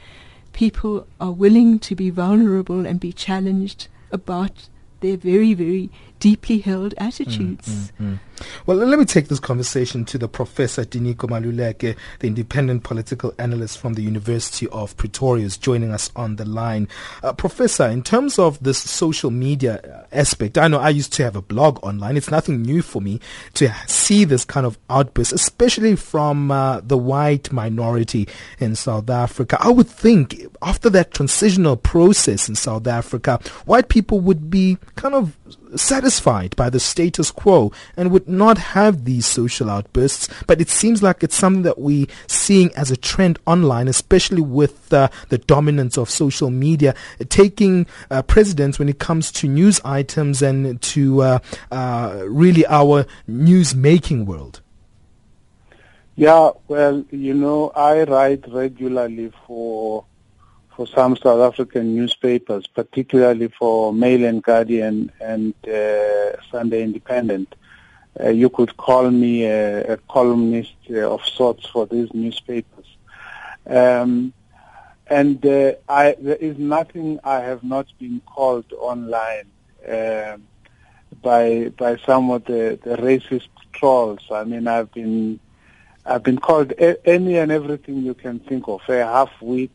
people 0.53 1.07
are 1.21 1.33
willing 1.33 1.79
to 1.81 1.95
be 1.95 2.11
vulnerable 2.11 2.87
and 2.87 2.99
be 3.01 3.13
challenged 3.13 3.89
about 4.11 4.69
their 5.01 5.17
very, 5.17 5.53
very 5.55 5.91
deeply 6.19 6.59
held 6.59 6.95
attitudes. 6.97 7.93
Mm, 8.01 8.07
mm, 8.07 8.13
mm. 8.15 8.21
Well, 8.67 8.77
let 8.77 8.99
me 8.99 9.05
take 9.05 9.29
this 9.29 9.41
conversation 9.41 10.05
to 10.07 10.19
the 10.19 10.29
Professor 10.29 10.85
Tinyiko 10.85 11.29
Maluleke, 11.29 11.97
the 12.21 12.27
independent 12.27 12.83
political 12.85 13.35
analyst 13.39 13.79
from 13.79 13.95
the 13.95 14.03
University 14.03 14.69
of 14.69 14.97
Pretoria, 14.97 15.45
is 15.45 15.57
joining 15.57 15.93
us 15.93 16.11
on 16.17 16.37
the 16.37 16.45
line. 16.45 16.89
Uh, 17.23 17.33
professor, 17.33 17.89
in 17.89 18.03
terms 18.03 18.39
of 18.39 18.63
this 18.63 18.79
social 18.79 19.31
media 19.31 20.07
aspect, 20.13 20.59
I 20.59 20.69
know 20.69 20.79
I 20.79 20.91
used 20.91 21.13
to 21.15 21.25
have 21.25 21.37
a 21.37 21.43
blog 21.43 21.83
online. 21.83 22.17
It's 22.17 22.31
nothing 22.31 22.63
new 22.63 22.83
for 22.83 23.01
me 23.01 23.21
to 23.55 23.73
see 23.87 24.25
this 24.25 24.45
kind 24.45 24.67
of 24.67 24.79
outburst, 24.91 25.33
especially 25.33 25.97
from 25.97 26.51
uh, 26.51 26.81
the 26.81 26.99
white 26.99 27.53
minority 27.53 28.29
in 28.59 28.77
South 28.77 29.11
Africa. 29.11 29.57
I 29.61 29.71
would 29.71 29.89
think 29.89 30.47
after 30.63 30.91
that 30.91 31.13
transitional 31.13 31.77
process 31.77 32.49
in 32.49 32.55
South 32.55 32.87
Africa, 32.87 33.41
white 33.67 33.89
people 33.89 34.21
would 34.21 34.51
be 34.51 34.79
kind 34.97 35.15
of 35.15 35.37
satisfied 35.77 36.55
by 36.57 36.71
the 36.71 36.81
status 36.81 37.31
quo 37.31 37.73
and 37.97 38.11
would 38.11 38.29
not 38.33 38.59
have 38.59 39.05
these 39.05 39.27
social 39.27 39.71
outbursts, 39.71 40.29
but 40.47 40.61
it 40.61 40.69
seems 40.69 41.03
like 41.03 41.23
it's 41.23 41.37
something 41.37 41.63
that 41.63 41.79
we're 41.79 42.07
seeing 42.27 42.75
as 42.75 42.91
a 42.91 42.97
trend 42.97 43.39
online, 43.47 43.89
especially 43.89 44.41
with 44.41 44.93
uh, 44.93 45.09
the 45.29 45.39
dominance 45.39 45.97
of 45.97 46.11
social 46.11 46.51
media, 46.51 46.95
taking 47.29 47.87
uh, 48.11 48.23
precedence 48.23 48.79
when 48.79 48.89
it 48.89 48.99
comes 48.99 49.31
to 49.33 49.47
news 49.47 49.81
items 49.85 50.43
and 50.43 50.81
to 50.83 51.23
uh, 51.23 51.39
uh 51.71 52.25
really 52.27 52.67
our 52.67 53.07
news 53.27 53.75
making 53.75 54.27
world. 54.27 54.61
Yeah, 56.15 56.51
well, 56.69 57.05
you 57.11 57.35
know, 57.35 57.71
I 57.75 58.03
write 58.03 58.45
regularly 58.49 59.33
for 59.47 60.05
for 60.77 60.87
some 60.87 61.17
South 61.17 61.41
African 61.41 61.95
newspapers, 61.95 62.67
particularly 62.67 63.49
for 63.49 63.93
Mail 63.93 64.25
and 64.25 64.43
Guardian 64.43 65.13
and 65.21 65.55
uh, 65.67 66.41
Sunday 66.51 66.83
Independent. 66.83 67.55
Uh, 68.21 68.29
you 68.29 68.51
could 68.51 68.77
call 68.77 69.11
me 69.11 69.45
a, 69.45 69.95
a 69.95 69.97
columnist 70.09 70.75
uh, 70.91 71.11
of 71.11 71.25
sorts 71.25 71.67
for 71.67 71.87
these 71.87 72.13
newspapers. 72.13 72.87
Um, 73.67 74.33
and 75.07 75.45
uh, 75.45 75.73
I, 75.89 76.17
there 76.19 76.37
is 76.37 76.59
nothing 76.59 77.21
I 77.25 77.41
have 77.41 77.63
not 77.65 77.87
been 77.99 78.21
called 78.27 78.73
online 78.73 79.47
uh, 79.89 80.37
by 81.23 81.71
by 81.77 81.97
some 81.97 82.31
of 82.31 82.45
the, 82.45 82.79
the 82.83 82.97
racist 82.97 83.49
trolls. 83.73 84.21
I 84.31 84.45
mean, 84.45 84.67
I've 84.67 84.93
been 84.93 85.41
I've 86.05 86.23
been 86.23 86.39
called 86.39 86.73
a- 86.73 87.07
any 87.09 87.37
and 87.39 87.53
everything 87.53 88.03
you 88.03 88.15
can 88.15 88.41
think 88.41 88.69
of. 88.69 88.81
A 88.89 89.05
half-wit. 89.05 89.71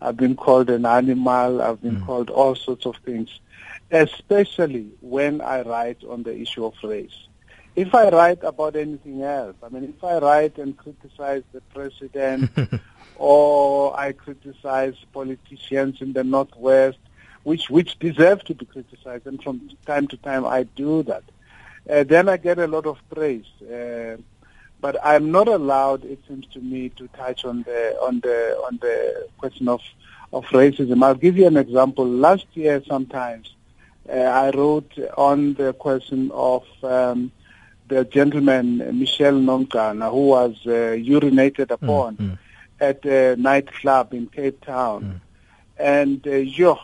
I've 0.00 0.16
been 0.16 0.36
called 0.36 0.70
an 0.70 0.84
animal. 0.86 1.62
I've 1.62 1.80
been 1.80 2.00
mm. 2.00 2.06
called 2.06 2.30
all 2.30 2.54
sorts 2.54 2.84
of 2.84 2.96
things, 2.98 3.40
especially 3.90 4.90
when 5.00 5.40
I 5.40 5.62
write 5.62 6.04
on 6.04 6.22
the 6.22 6.36
issue 6.36 6.64
of 6.66 6.74
race. 6.82 7.28
If 7.76 7.92
I 7.94 8.08
write 8.08 8.44
about 8.44 8.76
anything 8.76 9.22
else, 9.22 9.56
I 9.62 9.68
mean, 9.68 9.84
if 9.84 10.04
I 10.04 10.18
write 10.18 10.58
and 10.58 10.76
criticize 10.76 11.42
the 11.52 11.60
president, 11.60 12.50
or 13.16 13.98
I 13.98 14.12
criticize 14.12 14.94
politicians 15.12 16.00
in 16.00 16.12
the 16.12 16.22
Northwest, 16.22 16.98
which 17.42 17.68
which 17.70 17.98
deserve 17.98 18.44
to 18.44 18.54
be 18.54 18.64
criticized, 18.64 19.26
and 19.26 19.42
from 19.42 19.70
time 19.86 20.06
to 20.08 20.16
time 20.16 20.46
I 20.46 20.62
do 20.62 21.02
that, 21.04 21.24
uh, 21.90 22.04
then 22.04 22.28
I 22.28 22.36
get 22.36 22.58
a 22.58 22.66
lot 22.66 22.86
of 22.86 22.98
praise. 23.10 23.46
Uh, 23.60 24.18
but 24.80 24.96
I'm 25.02 25.32
not 25.32 25.48
allowed, 25.48 26.04
it 26.04 26.20
seems 26.28 26.46
to 26.48 26.60
me, 26.60 26.90
to 26.90 27.08
touch 27.08 27.44
on 27.44 27.62
the 27.62 27.96
on 28.00 28.20
the 28.20 28.56
on 28.66 28.78
the 28.80 29.26
question 29.38 29.66
of 29.66 29.80
of 30.32 30.44
racism. 30.46 31.02
I'll 31.02 31.14
give 31.14 31.36
you 31.36 31.46
an 31.46 31.56
example. 31.56 32.06
Last 32.06 32.46
year, 32.54 32.82
sometimes 32.86 33.54
uh, 34.08 34.12
I 34.12 34.50
wrote 34.50 34.92
on 35.16 35.54
the 35.54 35.72
question 35.72 36.30
of 36.32 36.64
um, 36.82 37.32
the 37.88 38.04
gentleman 38.04 38.78
Michel 38.98 39.34
Nomgana, 39.34 40.10
who 40.10 40.28
was 40.28 40.56
uh, 40.66 40.96
urinated 41.14 41.66
mm, 41.66 41.72
upon 41.72 42.16
mm, 42.16 42.38
at 42.80 43.04
a 43.04 43.36
nightclub 43.36 44.14
in 44.14 44.26
Cape 44.26 44.60
Town, 44.64 45.02
mm. 45.02 45.20
and 45.78 46.26
uh, 46.26 46.30
yo, 46.30 46.78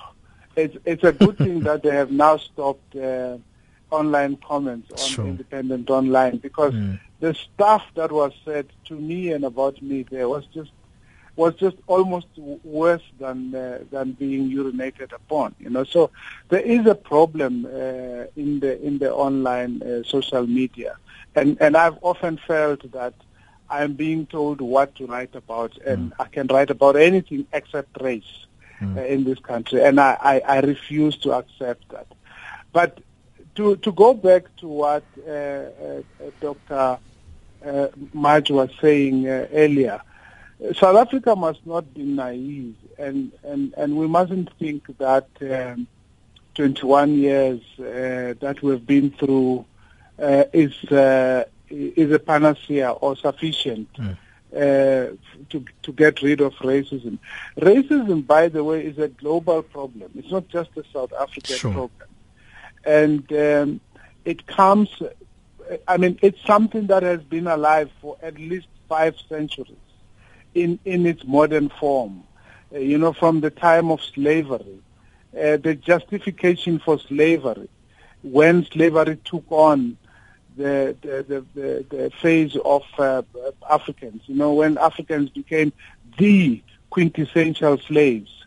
it's 0.56 0.76
it's 0.84 1.04
a 1.04 1.12
good 1.12 1.38
thing 1.38 1.60
that 1.60 1.82
they 1.82 1.94
have 1.94 2.10
now 2.10 2.36
stopped 2.36 2.96
uh, 2.96 3.38
online 3.90 4.36
comments 4.36 4.90
on 4.92 5.08
sure. 5.08 5.26
independent 5.26 5.90
online 5.90 6.36
because 6.36 6.74
mm 6.74 6.98
the 7.20 7.34
stuff 7.34 7.84
that 7.94 8.10
was 8.10 8.32
said 8.44 8.66
to 8.86 8.94
me 8.94 9.30
and 9.32 9.44
about 9.44 9.80
me 9.80 10.02
there 10.10 10.28
was 10.28 10.44
just 10.46 10.70
was 11.42 11.54
just 11.64 11.78
almost 11.94 12.28
worse 12.80 13.06
than 13.22 13.38
uh, 13.54 13.78
than 13.94 14.06
being 14.22 14.44
urinated 14.60 15.10
upon 15.20 15.48
you 15.64 15.70
know 15.74 15.84
so 15.94 16.00
there 16.52 16.66
is 16.76 16.82
a 16.94 16.98
problem 17.12 17.52
uh, 17.66 18.40
in 18.42 18.50
the 18.62 18.72
in 18.88 18.94
the 19.02 19.10
online 19.26 19.74
uh, 19.82 20.02
social 20.14 20.46
media 20.60 20.92
and 21.38 21.48
and 21.64 21.72
I've 21.82 21.98
often 22.02 22.34
felt 22.52 22.80
that 22.98 23.14
I'm 23.76 23.92
being 24.06 24.22
told 24.36 24.60
what 24.74 24.88
to 24.96 25.06
write 25.12 25.34
about 25.34 25.72
and 25.90 26.00
mm. 26.10 26.24
I 26.24 26.26
can 26.34 26.46
write 26.54 26.70
about 26.76 26.96
anything 26.96 27.42
except 27.52 27.90
race 28.00 28.34
mm. 28.80 29.06
in 29.14 29.24
this 29.28 29.38
country 29.38 29.78
and 29.82 29.96
I, 30.00 30.12
I, 30.32 30.36
I 30.56 30.60
refuse 30.72 31.16
to 31.24 31.28
accept 31.40 31.84
that 31.94 32.08
but 32.78 32.90
to 33.56 33.76
to 33.84 33.90
go 33.92 34.10
back 34.28 34.44
to 34.60 34.66
what 34.82 35.04
uh, 35.26 35.30
uh, 35.30 36.02
Dr 36.40 36.98
uh, 37.64 37.88
Marge 38.12 38.50
was 38.50 38.70
saying 38.80 39.28
uh, 39.28 39.46
earlier, 39.52 40.00
South 40.74 40.96
Africa 40.96 41.34
must 41.34 41.64
not 41.66 41.92
be 41.94 42.02
naive, 42.02 42.76
and, 42.98 43.32
and, 43.42 43.72
and 43.76 43.96
we 43.96 44.06
mustn't 44.06 44.50
think 44.58 44.86
that 44.98 45.26
um, 45.40 45.86
21 46.54 47.14
years 47.14 47.60
uh, 47.78 48.34
that 48.40 48.58
we've 48.62 48.86
been 48.86 49.10
through 49.12 49.64
uh, 50.18 50.44
is 50.52 50.74
uh, 50.92 51.44
is 51.70 52.12
a 52.12 52.18
panacea 52.18 52.90
or 52.90 53.16
sufficient 53.16 53.88
mm. 53.94 54.16
to 55.48 55.64
to 55.82 55.92
get 55.92 56.20
rid 56.20 56.42
of 56.42 56.52
racism. 56.56 57.18
Racism, 57.56 58.26
by 58.26 58.48
the 58.48 58.62
way, 58.62 58.84
is 58.84 58.98
a 58.98 59.08
global 59.08 59.62
problem. 59.62 60.10
It's 60.16 60.30
not 60.30 60.48
just 60.48 60.76
a 60.76 60.84
South 60.92 61.12
African 61.14 61.56
sure. 61.56 61.72
problem, 61.72 62.08
and 62.84 63.32
um, 63.32 63.80
it 64.26 64.46
comes 64.46 64.90
I 65.86 65.96
mean, 65.96 66.18
it's 66.20 66.44
something 66.46 66.86
that 66.88 67.02
has 67.02 67.22
been 67.22 67.46
alive 67.46 67.90
for 68.00 68.16
at 68.22 68.34
least 68.38 68.66
five 68.88 69.14
centuries 69.28 69.76
in, 70.54 70.78
in 70.84 71.06
its 71.06 71.24
modern 71.24 71.68
form. 71.68 72.24
Uh, 72.72 72.78
you 72.78 72.98
know, 72.98 73.12
from 73.12 73.40
the 73.40 73.50
time 73.50 73.90
of 73.90 74.00
slavery, 74.02 74.80
uh, 75.34 75.56
the 75.56 75.74
justification 75.74 76.78
for 76.78 76.98
slavery, 76.98 77.68
when 78.22 78.64
slavery 78.66 79.16
took 79.24 79.44
on 79.50 79.96
the, 80.56 80.96
the, 81.02 81.44
the, 81.54 81.86
the, 81.88 82.10
phase 82.20 82.56
of 82.64 82.82
uh, 82.98 83.22
Africans, 83.68 84.22
you 84.26 84.34
know, 84.34 84.52
when 84.52 84.76
Africans 84.78 85.30
became 85.30 85.72
the 86.18 86.62
quintessential 86.90 87.78
slaves, 87.78 88.44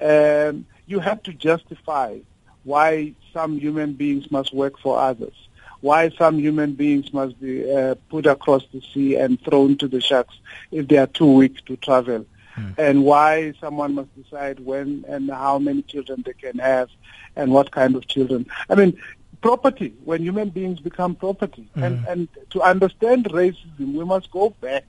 um, 0.00 0.66
you 0.86 0.98
have 0.98 1.22
to 1.22 1.32
justify 1.32 2.18
why 2.64 3.14
some 3.32 3.58
human 3.58 3.92
beings 3.92 4.30
must 4.30 4.52
work 4.52 4.78
for 4.78 4.98
others 4.98 5.41
why 5.82 6.08
some 6.10 6.38
human 6.38 6.72
beings 6.72 7.12
must 7.12 7.38
be 7.38 7.70
uh, 7.70 7.94
put 8.08 8.24
across 8.24 8.64
the 8.72 8.80
sea 8.80 9.16
and 9.16 9.38
thrown 9.42 9.76
to 9.76 9.86
the 9.88 10.00
sharks 10.00 10.34
if 10.70 10.88
they 10.88 10.96
are 10.96 11.08
too 11.08 11.30
weak 11.30 11.62
to 11.66 11.76
travel, 11.76 12.24
mm. 12.56 12.78
and 12.78 13.04
why 13.04 13.52
someone 13.60 13.94
must 13.94 14.08
decide 14.20 14.58
when 14.60 15.04
and 15.08 15.30
how 15.30 15.58
many 15.58 15.82
children 15.82 16.22
they 16.24 16.32
can 16.32 16.58
have, 16.58 16.88
and 17.36 17.52
what 17.52 17.70
kind 17.70 17.94
of 17.96 18.06
children. 18.06 18.46
I 18.70 18.74
mean, 18.76 18.96
property, 19.42 19.92
when 20.04 20.22
human 20.22 20.48
beings 20.48 20.80
become 20.80 21.14
property. 21.14 21.68
Mm. 21.76 21.82
And, 21.82 22.06
and 22.06 22.28
to 22.50 22.62
understand 22.62 23.24
racism, 23.26 23.94
we 23.94 24.04
must 24.04 24.30
go 24.30 24.50
back 24.50 24.84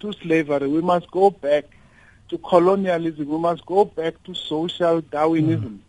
to 0.00 0.12
slavery, 0.12 0.68
we 0.68 0.82
must 0.82 1.10
go 1.10 1.30
back 1.30 1.64
to 2.28 2.38
colonialism, 2.38 3.26
we 3.26 3.38
must 3.38 3.64
go 3.66 3.86
back 3.86 4.22
to 4.24 4.34
social 4.34 5.00
Darwinism. 5.00 5.82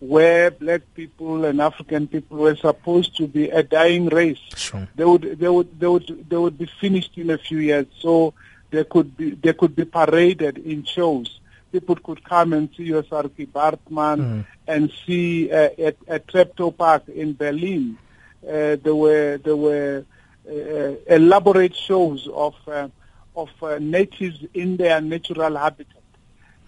Where 0.00 0.50
black 0.50 0.80
people 0.94 1.44
and 1.44 1.60
African 1.60 2.08
people 2.08 2.38
were 2.38 2.56
supposed 2.56 3.16
to 3.18 3.26
be 3.26 3.50
a 3.50 3.62
dying 3.62 4.06
race. 4.06 4.40
Sure. 4.56 4.88
They 4.96 5.04
would 5.04 5.38
they 5.38 5.48
would 5.48 5.78
they 5.78 5.86
would 5.86 6.26
they 6.28 6.36
would 6.36 6.56
be 6.56 6.66
finished 6.80 7.18
in 7.18 7.30
a 7.30 7.36
few 7.38 7.58
years. 7.58 7.86
So 7.98 8.32
they 8.70 8.84
could 8.84 9.16
be 9.16 9.32
they 9.32 9.52
could 9.52 9.76
be 9.76 9.84
paraded 9.84 10.58
in 10.58 10.84
shows. 10.84 11.40
People 11.70 11.96
could 11.96 12.24
come 12.24 12.52
and 12.54 12.68
see 12.76 12.88
Saartjie 12.88 13.46
Baartman 13.46 14.18
mm. 14.18 14.46
and 14.66 14.90
see 15.06 15.52
uh, 15.52 15.68
at, 15.78 15.96
at 16.08 16.26
Treptow 16.26 16.76
Park 16.76 17.08
in 17.08 17.34
Berlin. 17.34 17.98
Uh, 18.42 18.76
there 18.82 18.94
were 18.94 19.38
there 19.38 19.56
were 19.56 20.04
uh, 20.48 21.14
elaborate 21.14 21.76
shows 21.76 22.26
of 22.32 22.54
uh, 22.66 22.88
of 23.36 23.50
uh, 23.62 23.78
natives 23.78 24.44
in 24.54 24.76
their 24.76 25.00
natural 25.00 25.56
habitat, 25.56 26.02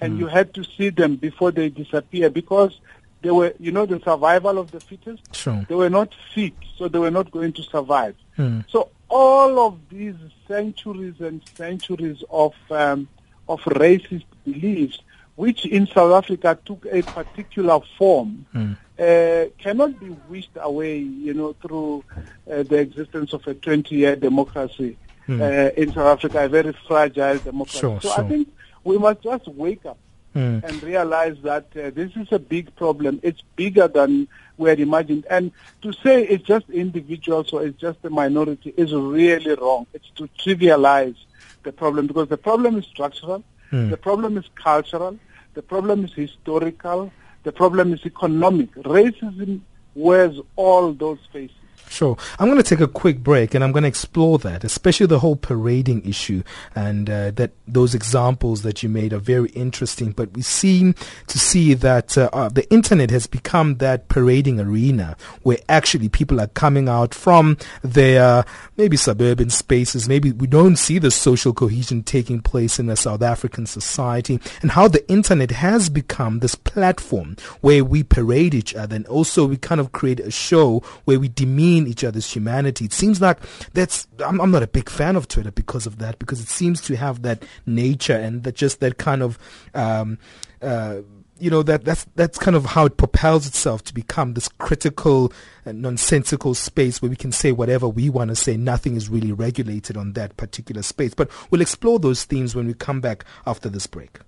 and 0.00 0.14
mm. 0.14 0.18
you 0.20 0.26
had 0.26 0.52
to 0.54 0.64
see 0.64 0.90
them 0.90 1.16
before 1.16 1.50
they 1.50 1.68
disappear 1.68 2.30
because 2.30 2.78
they 3.22 3.30
were, 3.30 3.54
you 3.58 3.72
know, 3.72 3.86
the 3.86 4.00
survival 4.00 4.58
of 4.58 4.70
the 4.70 4.80
fittest. 4.80 5.34
Sure. 5.34 5.64
They 5.68 5.74
were 5.74 5.90
not 5.90 6.14
fit, 6.34 6.54
so 6.76 6.88
they 6.88 6.98
were 6.98 7.10
not 7.10 7.30
going 7.30 7.52
to 7.54 7.62
survive. 7.62 8.16
Hmm. 8.36 8.60
So 8.68 8.90
all 9.08 9.66
of 9.66 9.78
these 9.88 10.16
centuries 10.48 11.14
and 11.20 11.40
centuries 11.54 12.22
of 12.30 12.54
um, 12.70 13.08
of 13.48 13.60
racist 13.62 14.24
beliefs, 14.44 14.98
which 15.36 15.64
in 15.66 15.86
South 15.86 16.12
Africa 16.12 16.58
took 16.64 16.86
a 16.90 17.02
particular 17.02 17.80
form, 17.96 18.46
hmm. 18.52 18.72
uh, 18.98 19.44
cannot 19.58 19.98
be 20.00 20.10
wished 20.28 20.56
away, 20.56 20.98
you 20.98 21.34
know, 21.34 21.54
through 21.62 22.04
uh, 22.50 22.62
the 22.64 22.76
existence 22.76 23.32
of 23.32 23.46
a 23.46 23.54
20-year 23.54 24.16
democracy 24.16 24.96
hmm. 25.26 25.40
uh, 25.40 25.70
in 25.76 25.92
South 25.92 26.18
Africa, 26.18 26.44
a 26.44 26.48
very 26.48 26.72
fragile 26.86 27.38
democracy. 27.38 27.80
Sure, 27.80 28.00
so 28.00 28.08
sure. 28.08 28.24
I 28.24 28.28
think 28.28 28.48
we 28.84 28.98
must 28.98 29.22
just 29.22 29.46
wake 29.48 29.86
up 29.86 29.98
mm. 30.34 30.62
and 30.62 30.82
realize 30.82 31.36
that 31.42 31.66
uh, 31.76 31.90
this 31.90 32.10
is 32.16 32.28
a 32.30 32.38
big 32.38 32.74
problem. 32.76 33.20
It's 33.22 33.42
bigger 33.56 33.88
than 33.88 34.28
we 34.56 34.68
had 34.68 34.80
imagined. 34.80 35.26
And 35.30 35.52
to 35.82 35.92
say 35.92 36.24
it's 36.24 36.44
just 36.44 36.68
individuals 36.70 37.52
or 37.52 37.64
it's 37.64 37.80
just 37.80 37.98
a 38.04 38.10
minority 38.10 38.74
is 38.76 38.92
really 38.92 39.54
wrong. 39.54 39.86
It's 39.92 40.10
to 40.16 40.28
trivialize 40.38 41.16
the 41.62 41.72
problem 41.72 42.06
because 42.06 42.28
the 42.28 42.36
problem 42.36 42.78
is 42.78 42.86
structural, 42.86 43.44
mm. 43.70 43.90
the 43.90 43.96
problem 43.96 44.36
is 44.36 44.44
cultural, 44.54 45.18
the 45.54 45.62
problem 45.62 46.04
is 46.04 46.12
historical, 46.12 47.12
the 47.42 47.52
problem 47.52 47.92
is 47.92 48.04
economic. 48.06 48.74
Racism 48.74 49.60
wears 49.94 50.38
all 50.56 50.92
those 50.92 51.18
faces. 51.32 51.56
Sure. 51.88 52.16
I'm 52.38 52.48
going 52.48 52.56
to 52.56 52.62
take 52.62 52.80
a 52.80 52.88
quick 52.88 53.18
break 53.18 53.54
and 53.54 53.62
I'm 53.62 53.70
going 53.70 53.82
to 53.82 53.88
explore 53.88 54.38
that, 54.38 54.64
especially 54.64 55.06
the 55.06 55.18
whole 55.18 55.36
parading 55.36 56.08
issue 56.08 56.42
and 56.74 57.10
uh, 57.10 57.32
that 57.32 57.50
those 57.68 57.94
examples 57.94 58.62
that 58.62 58.82
you 58.82 58.88
made 58.88 59.12
are 59.12 59.18
very 59.18 59.50
interesting. 59.50 60.12
But 60.12 60.32
we 60.32 60.40
seem 60.40 60.94
to 61.26 61.38
see 61.38 61.74
that 61.74 62.16
uh, 62.16 62.30
uh, 62.32 62.48
the 62.48 62.70
internet 62.72 63.10
has 63.10 63.26
become 63.26 63.76
that 63.76 64.08
parading 64.08 64.58
arena 64.58 65.18
where 65.42 65.58
actually 65.68 66.08
people 66.08 66.40
are 66.40 66.46
coming 66.46 66.88
out 66.88 67.14
from 67.14 67.58
their 67.82 68.46
maybe 68.78 68.96
suburban 68.96 69.50
spaces. 69.50 70.08
Maybe 70.08 70.32
we 70.32 70.46
don't 70.46 70.76
see 70.76 70.98
the 70.98 71.10
social 71.10 71.52
cohesion 71.52 72.04
taking 72.04 72.40
place 72.40 72.78
in 72.78 72.88
a 72.88 72.96
South 72.96 73.20
African 73.20 73.66
society 73.66 74.40
and 74.62 74.70
how 74.70 74.88
the 74.88 75.06
internet 75.10 75.50
has 75.50 75.90
become 75.90 76.38
this 76.38 76.54
platform 76.54 77.36
where 77.60 77.84
we 77.84 78.02
parade 78.02 78.54
each 78.54 78.74
other 78.74 78.96
and 78.96 79.06
also 79.08 79.44
we 79.44 79.58
kind 79.58 79.80
of 79.80 79.92
create 79.92 80.20
a 80.20 80.30
show 80.30 80.82
where 81.04 81.20
we 81.20 81.28
demean 81.28 81.71
each 81.72 82.04
other's 82.04 82.30
humanity. 82.30 82.84
It 82.84 82.92
seems 82.92 83.20
like 83.20 83.38
that's, 83.72 84.06
I'm, 84.24 84.40
I'm 84.40 84.50
not 84.50 84.62
a 84.62 84.66
big 84.66 84.88
fan 84.88 85.16
of 85.16 85.28
Twitter 85.28 85.50
because 85.50 85.86
of 85.86 85.98
that, 85.98 86.18
because 86.18 86.40
it 86.40 86.48
seems 86.48 86.80
to 86.82 86.96
have 86.96 87.22
that 87.22 87.44
nature 87.66 88.16
and 88.16 88.42
that 88.44 88.54
just 88.54 88.80
that 88.80 88.98
kind 88.98 89.22
of, 89.22 89.38
um, 89.74 90.18
uh, 90.60 90.98
you 91.38 91.50
know 91.50 91.64
that 91.64 91.84
that's 91.84 92.06
that's 92.14 92.38
kind 92.38 92.56
of 92.56 92.64
how 92.64 92.86
it 92.86 92.96
propels 92.96 93.48
itself 93.48 93.82
to 93.82 93.92
become 93.92 94.34
this 94.34 94.46
critical 94.46 95.32
and 95.64 95.82
nonsensical 95.82 96.54
space 96.54 97.02
where 97.02 97.10
we 97.10 97.16
can 97.16 97.32
say 97.32 97.50
whatever 97.50 97.88
we 97.88 98.08
want 98.08 98.28
to 98.28 98.36
say. 98.36 98.56
Nothing 98.56 98.94
is 98.94 99.08
really 99.08 99.32
regulated 99.32 99.96
on 99.96 100.12
that 100.12 100.36
particular 100.36 100.82
space. 100.82 101.14
But 101.14 101.28
we'll 101.50 101.60
explore 101.60 101.98
those 101.98 102.24
themes 102.24 102.54
when 102.54 102.68
we 102.68 102.74
come 102.74 103.00
back 103.00 103.24
after 103.44 103.68
this 103.68 103.88
break 103.88 104.20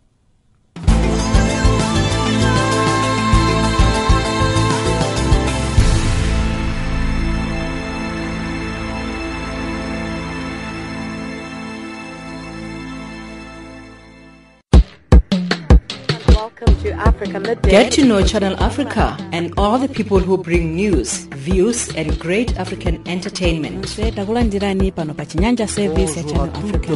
Welcome 16.65 16.83
to 16.85 16.93
Africa 16.93 17.41
Midday. 17.41 17.71
Get 17.71 17.93
to 17.93 18.05
know 18.07 18.23
Channel 18.25 18.57
Africa 18.59 19.17
and 19.33 19.53
all 19.59 19.79
the 19.79 19.89
people 19.89 20.19
who 20.19 20.39
bring 20.39 20.75
news, 20.75 21.27
views 21.37 21.95
and 21.95 22.19
great 22.19 22.57
African 22.59 23.03
entertainment. 23.07 23.85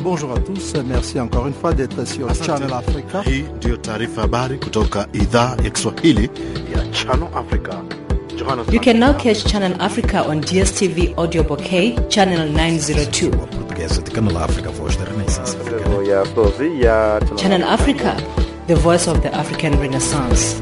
Bonjour 0.02 0.33
à 0.33 0.38
tous, 0.40 0.72
merci 0.87 1.20
encore 1.20 1.46
une 1.48 1.52
fois 1.52 1.74
d'être 1.74 2.07
sur 2.07 2.35
Channel 2.35 2.72
Africa. 2.72 3.22
Hii 3.26 3.44
ndio 3.57 3.76
taarifa 3.76 4.20
habari 4.20 4.59
kutoka 4.59 5.07
idhaa 5.12 5.57
ya 5.64 5.70
Kiswahili 5.70 6.31
ya 6.76 6.87
Channel 6.92 7.28
Africa. 7.35 7.74
You 8.72 8.81
can 8.81 8.98
now 9.00 9.12
catch 9.12 9.44
Channel 9.44 9.74
Africa 9.81 10.24
on 10.28 10.40
DSTV 10.40 11.14
Audio 11.18 11.42
Bouquet, 11.42 11.94
Channel 12.09 12.48
902. 12.52 13.31
Portuguesa 13.31 14.00
de 14.02 14.11
Canal 14.11 14.37
África, 14.37 14.70
voz 14.70 14.96
da 14.96 15.04
Renascença. 15.04 15.59
Channel 17.37 17.62
Africa, 17.64 18.16
the 18.68 18.76
voice 18.76 19.09
of 19.09 19.22
the 19.22 19.35
African 19.35 19.81
Renaissance. 19.81 20.61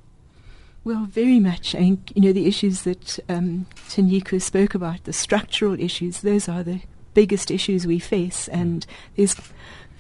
Well, 0.84 1.06
very 1.06 1.40
much. 1.40 1.74
I 1.74 1.78
think, 1.78 2.12
you 2.14 2.22
know, 2.22 2.32
the 2.32 2.46
issues 2.46 2.82
that 2.82 3.18
um, 3.28 3.66
Tinyiko 3.88 4.40
spoke 4.40 4.74
about, 4.74 5.04
the 5.04 5.12
structural 5.12 5.78
issues, 5.78 6.20
those 6.20 6.48
are 6.48 6.62
the 6.62 6.80
biggest 7.14 7.50
issues 7.50 7.86
we 7.86 7.98
face. 7.98 8.48
And 8.48 8.86
there's 9.16 9.36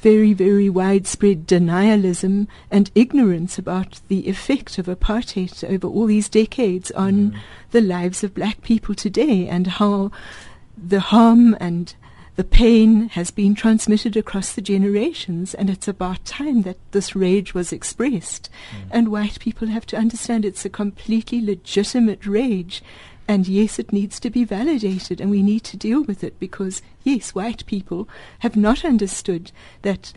very, 0.00 0.32
very 0.32 0.70
widespread 0.70 1.46
denialism 1.46 2.46
and 2.70 2.90
ignorance 2.94 3.58
about 3.58 4.00
the 4.08 4.28
effect 4.28 4.78
of 4.78 4.86
apartheid 4.86 5.68
over 5.68 5.88
all 5.88 6.06
these 6.06 6.28
decades 6.28 6.90
on 6.92 7.32
mm. 7.32 7.38
the 7.72 7.80
lives 7.80 8.22
of 8.22 8.34
black 8.34 8.62
people 8.62 8.94
today 8.94 9.48
and 9.48 9.66
how 9.66 10.12
the 10.86 11.00
harm 11.00 11.56
and 11.60 11.94
the 12.36 12.44
pain 12.44 13.08
has 13.08 13.32
been 13.32 13.56
transmitted 13.56 14.16
across 14.16 14.52
the 14.52 14.62
generations, 14.62 15.54
and 15.54 15.68
it's 15.68 15.88
about 15.88 16.24
time 16.24 16.62
that 16.62 16.78
this 16.92 17.16
rage 17.16 17.52
was 17.52 17.72
expressed. 17.72 18.48
Mm. 18.70 18.88
And 18.92 19.08
white 19.08 19.40
people 19.40 19.66
have 19.68 19.86
to 19.86 19.96
understand 19.96 20.44
it's 20.44 20.64
a 20.64 20.70
completely 20.70 21.40
legitimate 21.40 22.26
rage. 22.26 22.80
And 23.26 23.48
yes, 23.48 23.80
it 23.80 23.92
needs 23.92 24.20
to 24.20 24.30
be 24.30 24.44
validated, 24.44 25.20
and 25.20 25.30
we 25.30 25.42
need 25.42 25.64
to 25.64 25.76
deal 25.76 26.04
with 26.04 26.22
it 26.22 26.38
because, 26.38 26.80
yes, 27.02 27.34
white 27.34 27.66
people 27.66 28.08
have 28.38 28.56
not 28.56 28.84
understood 28.84 29.50
that 29.82 30.12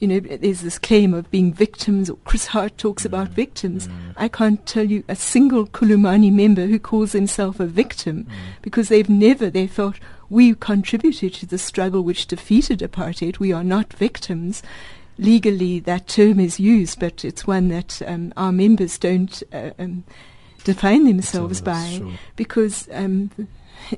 you 0.00 0.08
know, 0.08 0.18
there's 0.18 0.62
this 0.62 0.78
claim 0.78 1.12
of 1.12 1.30
being 1.30 1.52
victims, 1.52 2.08
or 2.08 2.16
Chris 2.24 2.46
Hart 2.46 2.76
talks 2.78 3.04
about 3.04 3.28
mm. 3.28 3.34
victims. 3.34 3.86
Mm. 3.86 4.14
I 4.16 4.28
can't 4.28 4.64
tell 4.66 4.84
you 4.84 5.04
a 5.08 5.14
single 5.14 5.66
Khulumani 5.66 6.32
member 6.32 6.66
who 6.66 6.78
calls 6.78 7.12
himself 7.12 7.60
a 7.60 7.66
victim 7.66 8.24
mm. 8.24 8.30
because 8.62 8.88
they've 8.88 9.10
never, 9.10 9.50
they 9.50 9.66
thought, 9.66 10.00
we 10.30 10.54
contributed 10.54 11.34
to 11.34 11.46
the 11.46 11.58
struggle 11.58 12.02
which 12.02 12.26
defeated 12.26 12.78
apartheid. 12.78 13.38
We 13.38 13.52
are 13.52 13.64
not 13.64 13.92
victims. 13.92 14.62
Legally, 15.18 15.80
that 15.80 16.08
term 16.08 16.40
is 16.40 16.58
used, 16.58 16.98
but 16.98 17.24
it's 17.24 17.46
one 17.46 17.68
that 17.68 18.00
um, 18.06 18.32
our 18.38 18.52
members 18.52 18.96
don't 18.96 19.42
uh, 19.52 19.72
um, 19.78 20.04
define 20.64 21.04
themselves 21.04 21.60
by 21.60 21.96
true. 21.98 22.12
because 22.36 22.88
um, 22.92 23.30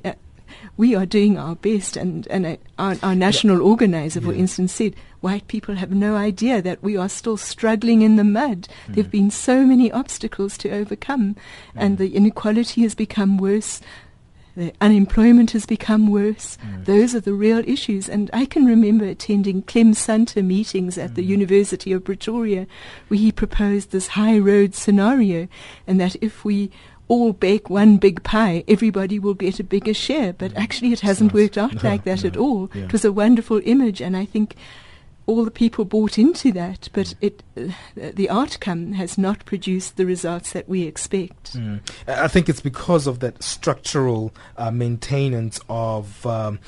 we 0.77 0.95
are 0.95 1.05
doing 1.05 1.37
our 1.37 1.55
best. 1.55 1.95
And, 1.95 2.27
and 2.27 2.45
uh, 2.45 2.57
our, 2.77 2.97
our, 3.03 3.15
national 3.15 3.57
yeah. 3.57 3.63
organizer, 3.63 4.19
for 4.19 4.33
yeah. 4.33 4.39
instance, 4.39 4.73
said 4.73 4.95
white 5.23 5.47
people 5.47 5.75
have 5.75 5.91
no 5.91 6.15
idea 6.15 6.61
that 6.61 6.83
we 6.83 6.97
are 6.97 7.07
still 7.07 7.37
struggling 7.37 8.01
in 8.01 8.17
the 8.17 8.25
mud. 8.25 8.67
Mm. 8.87 8.93
There 8.93 9.03
have 9.03 9.11
been 9.11 9.31
so 9.31 9.65
many 9.65 9.89
obstacles 9.91 10.57
to 10.59 10.69
overcome, 10.69 11.35
mm. 11.35 11.37
and 11.75 11.97
the 11.97 12.13
inequality 12.15 12.81
has 12.81 12.93
become 12.93 13.37
worse. 13.37 13.79
The 14.55 14.73
unemployment 14.81 15.51
has 15.51 15.65
become 15.65 16.11
worse. 16.11 16.57
Mm. 16.57 16.85
Those 16.85 17.15
are 17.15 17.21
the 17.21 17.33
real 17.33 17.63
issues. 17.65 18.07
And 18.07 18.29
I 18.33 18.45
can 18.45 18.65
remember 18.65 19.05
attending 19.05 19.63
Clem 19.63 19.93
Sunter 19.93 20.43
meetings 20.43 20.97
at 20.97 21.11
mm. 21.11 21.15
the 21.15 21.23
University 21.23 21.91
of 21.91 22.03
Pretoria 22.03 22.67
where 23.07 23.19
he 23.19 23.31
proposed 23.31 23.91
this 23.91 24.09
high 24.09 24.37
road 24.37 24.75
scenario 24.75 25.47
and 25.87 25.99
that 25.99 26.15
if 26.21 26.45
we 26.45 26.69
all 27.07 27.33
bake 27.33 27.69
one 27.69 27.97
big 27.97 28.23
pie, 28.23 28.63
everybody 28.67 29.19
will 29.19 29.33
get 29.33 29.59
a 29.59 29.63
bigger 29.63 29.93
share. 29.93 30.33
But 30.33 30.51
mm. 30.51 30.61
actually, 30.61 30.93
it 30.93 30.99
hasn't 30.99 31.33
worked 31.33 31.57
out 31.57 31.81
no, 31.81 31.81
like 31.89 32.03
that 32.03 32.23
no, 32.23 32.27
at 32.27 32.37
all. 32.37 32.69
Yeah. 32.73 32.83
It 32.83 32.91
was 32.91 33.05
a 33.05 33.11
wonderful 33.11 33.61
image, 33.65 34.01
and 34.01 34.15
I 34.15 34.25
think 34.25 34.55
all 35.25 35.45
the 35.45 35.51
people 35.51 35.85
bought 35.85 36.17
into 36.17 36.51
that, 36.51 36.89
but 36.93 37.15
it, 37.21 37.43
uh, 37.57 37.69
the 37.95 38.29
outcome 38.29 38.93
has 38.93 39.17
not 39.17 39.45
produced 39.45 39.95
the 39.97 40.05
results 40.05 40.51
that 40.51 40.67
we 40.67 40.83
expect. 40.83 41.53
Mm. 41.55 41.79
I 42.07 42.27
think 42.27 42.49
it's 42.49 42.61
because 42.61 43.07
of 43.07 43.19
that 43.19 43.41
structural 43.41 44.33
uh, 44.57 44.71
maintenance 44.71 45.59
of 45.69 46.25
um, 46.25 46.59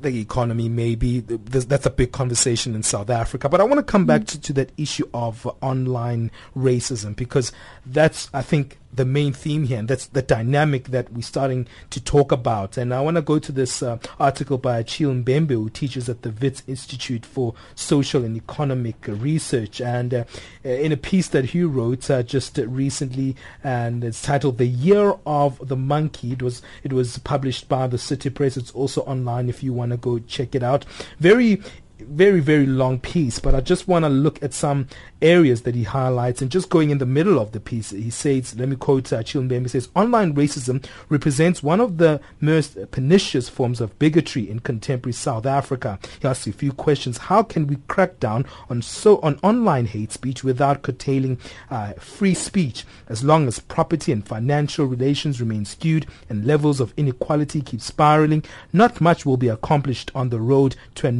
the 0.00 0.20
economy 0.20 0.68
maybe 0.68 1.20
that's 1.20 1.86
a 1.86 1.90
big 1.90 2.12
conversation 2.12 2.74
in 2.76 2.82
South 2.84 3.10
Africa 3.10 3.48
but 3.48 3.60
I 3.60 3.64
want 3.64 3.78
to 3.78 3.82
come 3.82 4.06
back 4.06 4.22
mm. 4.22 4.26
to, 4.28 4.40
to 4.42 4.52
that 4.52 4.70
issue 4.76 5.08
of 5.12 5.44
online 5.60 6.30
racism 6.56 7.16
because 7.16 7.50
that's 7.84 8.30
I 8.32 8.42
think 8.42 8.78
the 8.92 9.04
main 9.04 9.32
theme 9.32 9.64
here, 9.64 9.78
and 9.78 9.88
that's 9.88 10.06
the 10.06 10.22
dynamic 10.22 10.88
that 10.88 11.12
we're 11.12 11.22
starting 11.22 11.66
to 11.90 12.00
talk 12.00 12.32
about. 12.32 12.76
And 12.76 12.92
I 12.92 13.00
want 13.00 13.16
to 13.16 13.22
go 13.22 13.38
to 13.38 13.52
this 13.52 13.82
uh, 13.82 13.98
article 14.18 14.58
by 14.58 14.78
Achille 14.78 15.12
Mbembe, 15.12 15.50
who 15.50 15.70
teaches 15.70 16.08
at 16.08 16.22
the 16.22 16.30
Wits 16.30 16.62
Institute 16.66 17.24
for 17.26 17.54
Social 17.74 18.24
and 18.24 18.36
Economic 18.36 18.96
Research. 19.06 19.80
And 19.80 20.14
uh, 20.14 20.24
in 20.64 20.92
a 20.92 20.96
piece 20.96 21.28
that 21.28 21.46
he 21.46 21.62
wrote 21.62 22.10
uh, 22.10 22.22
just 22.22 22.58
recently, 22.58 23.36
and 23.62 24.04
it's 24.04 24.22
titled 24.22 24.58
"The 24.58 24.66
Year 24.66 25.14
of 25.26 25.68
the 25.68 25.76
Monkey," 25.76 26.32
it 26.32 26.42
was 26.42 26.62
it 26.82 26.92
was 26.92 27.18
published 27.18 27.68
by 27.68 27.86
the 27.86 27.98
City 27.98 28.30
Press. 28.30 28.56
It's 28.56 28.72
also 28.72 29.02
online 29.02 29.48
if 29.48 29.62
you 29.62 29.72
want 29.72 29.92
to 29.92 29.96
go 29.96 30.18
check 30.18 30.54
it 30.54 30.62
out. 30.62 30.84
Very 31.18 31.62
very, 32.00 32.40
very 32.40 32.66
long 32.66 32.98
piece, 32.98 33.38
but 33.38 33.54
I 33.54 33.60
just 33.60 33.88
want 33.88 34.04
to 34.04 34.08
look 34.08 34.42
at 34.42 34.54
some 34.54 34.88
areas 35.20 35.62
that 35.62 35.74
he 35.74 35.84
highlights. 35.84 36.42
And 36.42 36.50
just 36.50 36.70
going 36.70 36.90
in 36.90 36.98
the 36.98 37.06
middle 37.06 37.38
of 37.38 37.52
the 37.52 37.60
piece, 37.60 37.90
he 37.90 38.10
says, 38.10 38.56
let 38.58 38.68
me 38.68 38.76
quote 38.76 39.12
uh, 39.12 39.18
Achille 39.18 39.42
Mbembe, 39.42 39.62
he 39.62 39.68
says, 39.68 39.88
online 39.94 40.34
racism 40.34 40.84
represents 41.08 41.62
one 41.62 41.80
of 41.80 41.98
the 41.98 42.20
most 42.40 42.78
pernicious 42.90 43.48
forms 43.48 43.80
of 43.80 43.98
bigotry 43.98 44.48
in 44.48 44.60
contemporary 44.60 45.12
South 45.12 45.46
Africa. 45.46 45.98
He 46.20 46.28
asks 46.28 46.46
a 46.46 46.52
few 46.52 46.72
questions. 46.72 47.18
How 47.18 47.42
can 47.42 47.66
we 47.66 47.76
crack 47.88 48.20
down 48.20 48.46
on 48.70 48.82
so 48.82 49.18
on 49.20 49.38
online 49.42 49.86
hate 49.86 50.12
speech 50.12 50.44
without 50.44 50.82
curtailing 50.82 51.38
uh, 51.70 51.94
free 51.94 52.34
speech 52.34 52.84
as 53.08 53.24
long 53.24 53.48
as 53.48 53.58
property 53.58 54.12
and 54.12 54.26
financial 54.26 54.86
relations 54.86 55.40
remain 55.40 55.64
skewed 55.64 56.06
and 56.28 56.46
levels 56.46 56.80
of 56.80 56.94
inequality 56.96 57.60
keep 57.60 57.80
spiraling? 57.80 58.44
Not 58.72 59.00
much 59.00 59.26
will 59.26 59.36
be 59.36 59.48
accomplished 59.48 60.10
on 60.14 60.28
the 60.28 60.40
road 60.40 60.76
to 60.96 61.08
a 61.08 61.12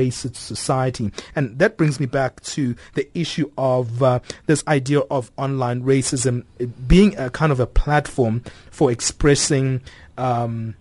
non-racist 0.00 0.36
society. 0.36 1.10
And 1.34 1.58
that 1.58 1.76
brings 1.76 2.00
me 2.00 2.06
back 2.06 2.40
to 2.42 2.74
the 2.94 3.08
issue 3.18 3.50
of 3.56 4.02
uh, 4.02 4.20
this 4.46 4.64
idea 4.66 5.00
of 5.00 5.30
online 5.36 5.82
racism 5.82 6.44
being 6.86 7.16
a 7.16 7.30
kind 7.30 7.52
of 7.52 7.60
a 7.60 7.66
platform 7.66 8.42
for 8.70 8.90
expressing. 8.90 9.82
Um, 10.16 10.76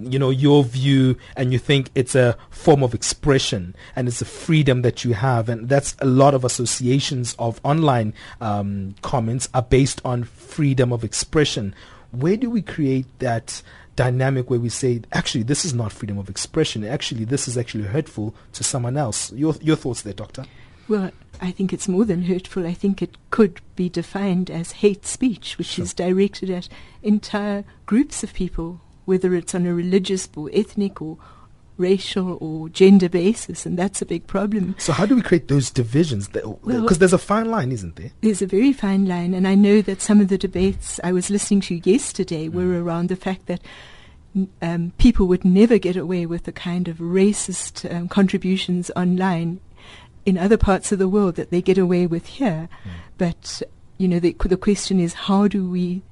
you 0.00 0.16
know 0.16 0.30
your 0.30 0.62
view 0.62 1.16
and 1.36 1.52
you 1.52 1.58
think 1.58 1.90
it's 1.96 2.14
a 2.14 2.36
form 2.50 2.84
of 2.84 2.94
expression 2.94 3.74
and 3.96 4.06
it's 4.06 4.22
a 4.22 4.24
freedom 4.24 4.82
that 4.82 5.04
you 5.04 5.12
have 5.12 5.48
and 5.48 5.68
that's 5.68 5.96
a 5.98 6.06
lot 6.06 6.34
of 6.34 6.44
associations 6.44 7.34
of 7.36 7.60
online 7.64 8.14
um, 8.40 8.94
comments 9.02 9.48
are 9.54 9.62
based 9.62 10.00
on 10.04 10.22
freedom 10.22 10.92
of 10.92 11.02
expression 11.02 11.74
where 12.12 12.36
do 12.36 12.48
we 12.48 12.62
create 12.62 13.06
that 13.18 13.60
dynamic 13.98 14.48
where 14.48 14.60
we 14.60 14.68
say 14.68 15.00
actually 15.12 15.42
this 15.42 15.64
is 15.64 15.74
not 15.74 15.90
freedom 15.90 16.18
of 16.18 16.28
expression 16.30 16.84
actually 16.84 17.24
this 17.24 17.48
is 17.48 17.58
actually 17.58 17.82
hurtful 17.82 18.32
to 18.52 18.62
someone 18.62 18.96
else 18.96 19.32
your 19.32 19.56
your 19.60 19.74
thoughts 19.74 20.02
there 20.02 20.12
doctor 20.12 20.44
well, 20.88 21.10
I 21.40 21.50
think 21.50 21.74
it's 21.74 21.86
more 21.86 22.06
than 22.06 22.22
hurtful. 22.22 22.66
I 22.66 22.72
think 22.72 23.02
it 23.02 23.18
could 23.30 23.60
be 23.76 23.90
defined 23.90 24.50
as 24.50 24.80
hate 24.80 25.04
speech, 25.04 25.58
which 25.58 25.66
sure. 25.66 25.82
is 25.84 25.92
directed 25.92 26.48
at 26.48 26.68
entire 27.02 27.64
groups 27.84 28.24
of 28.24 28.32
people, 28.32 28.80
whether 29.04 29.34
it's 29.34 29.54
on 29.54 29.66
a 29.66 29.74
religious 29.74 30.26
or 30.34 30.48
ethnic 30.52 31.02
or 31.02 31.18
racial 31.78 32.36
or 32.40 32.68
gender 32.68 33.08
basis, 33.08 33.64
and 33.64 33.78
that's 33.78 34.02
a 34.02 34.06
big 34.06 34.26
problem. 34.26 34.74
So, 34.78 34.92
how 34.92 35.06
do 35.06 35.14
we 35.14 35.22
create 35.22 35.48
those 35.48 35.70
divisions? 35.70 36.28
Because 36.28 36.58
well, 36.62 36.86
there's 36.86 37.12
a 37.12 37.18
fine 37.18 37.50
line, 37.50 37.72
isn't 37.72 37.96
there? 37.96 38.10
There's 38.20 38.42
a 38.42 38.46
very 38.46 38.72
fine 38.72 39.06
line, 39.06 39.34
and 39.34 39.46
I 39.48 39.54
know 39.54 39.80
that 39.82 40.02
some 40.02 40.20
of 40.20 40.28
the 40.28 40.38
debates 40.38 41.00
I 41.02 41.12
was 41.12 41.30
listening 41.30 41.60
to 41.62 41.76
yesterday 41.90 42.48
mm. 42.48 42.52
were 42.52 42.82
around 42.82 43.08
the 43.08 43.16
fact 43.16 43.46
that. 43.46 43.60
Um, 44.60 44.92
people 44.98 45.26
would 45.26 45.44
never 45.44 45.78
get 45.78 45.96
away 45.96 46.26
with 46.26 46.44
the 46.44 46.52
kind 46.52 46.86
of 46.86 46.98
racist 46.98 47.90
um, 47.92 48.08
contributions 48.08 48.90
online 48.94 49.58
in 50.26 50.36
other 50.36 50.58
parts 50.58 50.92
of 50.92 50.98
the 50.98 51.08
world 51.08 51.34
that 51.36 51.50
they 51.50 51.62
get 51.62 51.78
away 51.78 52.06
with 52.06 52.26
here. 52.26 52.68
Mm. 52.84 52.90
But 53.16 53.62
you 53.96 54.06
know, 54.06 54.20
the, 54.20 54.36
the 54.38 54.56
question 54.56 55.00
is 55.00 55.14
how 55.14 55.48
do 55.48 55.68
we 55.68 56.02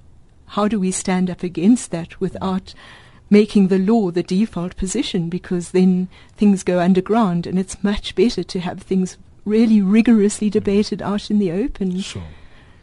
how 0.47 0.67
do 0.67 0.81
we 0.81 0.91
stand 0.91 1.29
up 1.31 1.43
against 1.43 1.91
that 1.91 2.21
without 2.21 2.75
making 3.31 3.69
the 3.69 3.79
law 3.79 4.11
the 4.11 4.23
default 4.23 4.77
position? 4.77 5.29
Because 5.29 5.71
then 5.71 6.09
things 6.37 6.63
go 6.63 6.81
underground, 6.81 7.47
and 7.47 7.59
it's 7.59 7.83
much 7.83 8.15
better 8.15 8.43
to 8.43 8.61
have 8.61 8.81
things 8.81 9.17
really 9.45 9.81
rigorously 9.81 10.51
debated 10.51 11.01
out 11.01 11.31
in 11.31 11.39
the 11.39 11.53
open. 11.53 12.01
Sure. 12.01 12.23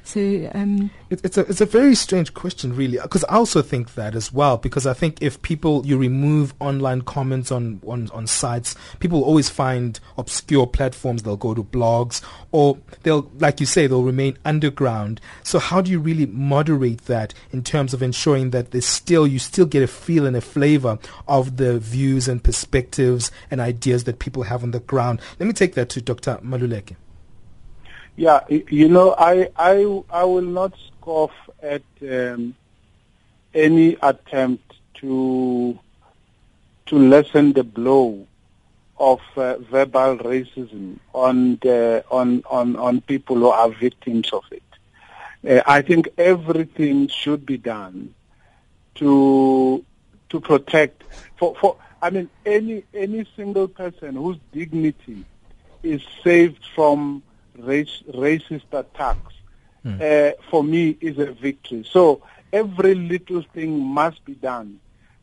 So 0.05 0.51
um, 0.53 0.91
it, 1.09 1.21
it's 1.23 1.37
a 1.37 1.41
it's 1.41 1.61
a 1.61 1.65
very 1.65 1.95
strange 1.95 2.33
question, 2.33 2.75
really, 2.75 2.99
because 3.01 3.23
I 3.25 3.35
also 3.35 3.61
think 3.61 3.95
that 3.95 4.15
as 4.15 4.33
well. 4.33 4.57
Because 4.57 4.85
I 4.85 4.93
think 4.93 5.21
if 5.21 5.41
people 5.41 5.85
you 5.85 5.97
remove 5.97 6.53
online 6.59 7.03
comments 7.03 7.51
on, 7.51 7.79
on 7.87 8.09
on 8.11 8.27
sites, 8.27 8.75
people 8.99 9.19
will 9.19 9.27
always 9.27 9.49
find 9.49 9.99
obscure 10.17 10.67
platforms. 10.67 11.23
They'll 11.23 11.37
go 11.37 11.53
to 11.53 11.63
blogs, 11.63 12.21
or 12.51 12.77
they'll, 13.03 13.31
like 13.39 13.61
you 13.61 13.65
say, 13.65 13.87
they'll 13.87 14.03
remain 14.03 14.37
underground. 14.43 15.21
So 15.41 15.57
how 15.57 15.81
do 15.81 15.89
you 15.89 15.99
really 15.99 16.25
moderate 16.25 17.05
that 17.05 17.33
in 17.51 17.63
terms 17.63 17.93
of 17.93 18.03
ensuring 18.03 18.49
that 18.49 18.71
there's 18.71 18.85
still 18.85 19.25
you 19.25 19.39
still 19.39 19.65
get 19.65 19.83
a 19.83 19.87
feel 19.87 20.25
and 20.25 20.35
a 20.35 20.41
flavor 20.41 20.99
of 21.29 21.55
the 21.55 21.79
views 21.79 22.27
and 22.27 22.43
perspectives 22.43 23.31
and 23.49 23.61
ideas 23.61 24.03
that 24.03 24.19
people 24.19 24.43
have 24.43 24.63
on 24.63 24.71
the 24.71 24.81
ground? 24.81 25.21
Let 25.39 25.47
me 25.47 25.53
take 25.53 25.75
that 25.75 25.87
to 25.89 26.01
Dr. 26.01 26.39
Maluleke. 26.43 26.97
Yeah, 28.15 28.41
you 28.49 28.89
know, 28.89 29.15
I 29.17 29.49
I 29.57 30.01
I 30.09 30.23
will 30.23 30.41
not 30.43 30.73
scoff 30.87 31.31
at 31.63 31.81
um, 32.01 32.55
any 33.53 33.97
attempt 34.03 34.73
to 34.95 35.79
to 36.85 36.95
lessen 36.95 37.53
the 37.53 37.63
blow 37.63 38.27
of 38.99 39.19
uh, 39.35 39.57
verbal 39.57 40.17
racism 40.19 40.99
on 41.13 41.57
the 41.63 42.05
on, 42.11 42.43
on 42.49 42.75
on 42.75 43.01
people 43.01 43.35
who 43.37 43.47
are 43.47 43.69
victims 43.69 44.31
of 44.31 44.43
it. 44.51 44.61
Uh, 45.49 45.63
I 45.65 45.81
think 45.81 46.09
everything 46.19 47.07
should 47.07 47.47
be 47.47 47.57
done 47.57 48.13
to 48.95 49.83
to 50.29 50.39
protect 50.39 51.03
for 51.35 51.55
for 51.55 51.77
I 51.99 52.11
mean 52.11 52.29
any 52.45 52.83
any 52.93 53.25
single 53.35 53.67
person 53.67 54.15
whose 54.15 54.37
dignity 54.51 55.25
is 55.81 56.03
saved 56.23 56.63
from 56.75 57.23
race, 57.57 58.03
racist 58.13 58.71
attacks, 58.71 59.33
mm. 59.85 60.01
uh, 60.01 60.35
for 60.49 60.63
me 60.63 60.97
is 61.01 61.17
a 61.19 61.31
victory. 61.31 61.83
So 61.89 62.21
every 62.51 62.95
little 62.95 63.43
thing 63.53 63.79
must 63.79 64.23
be 64.25 64.35
done 64.35 64.79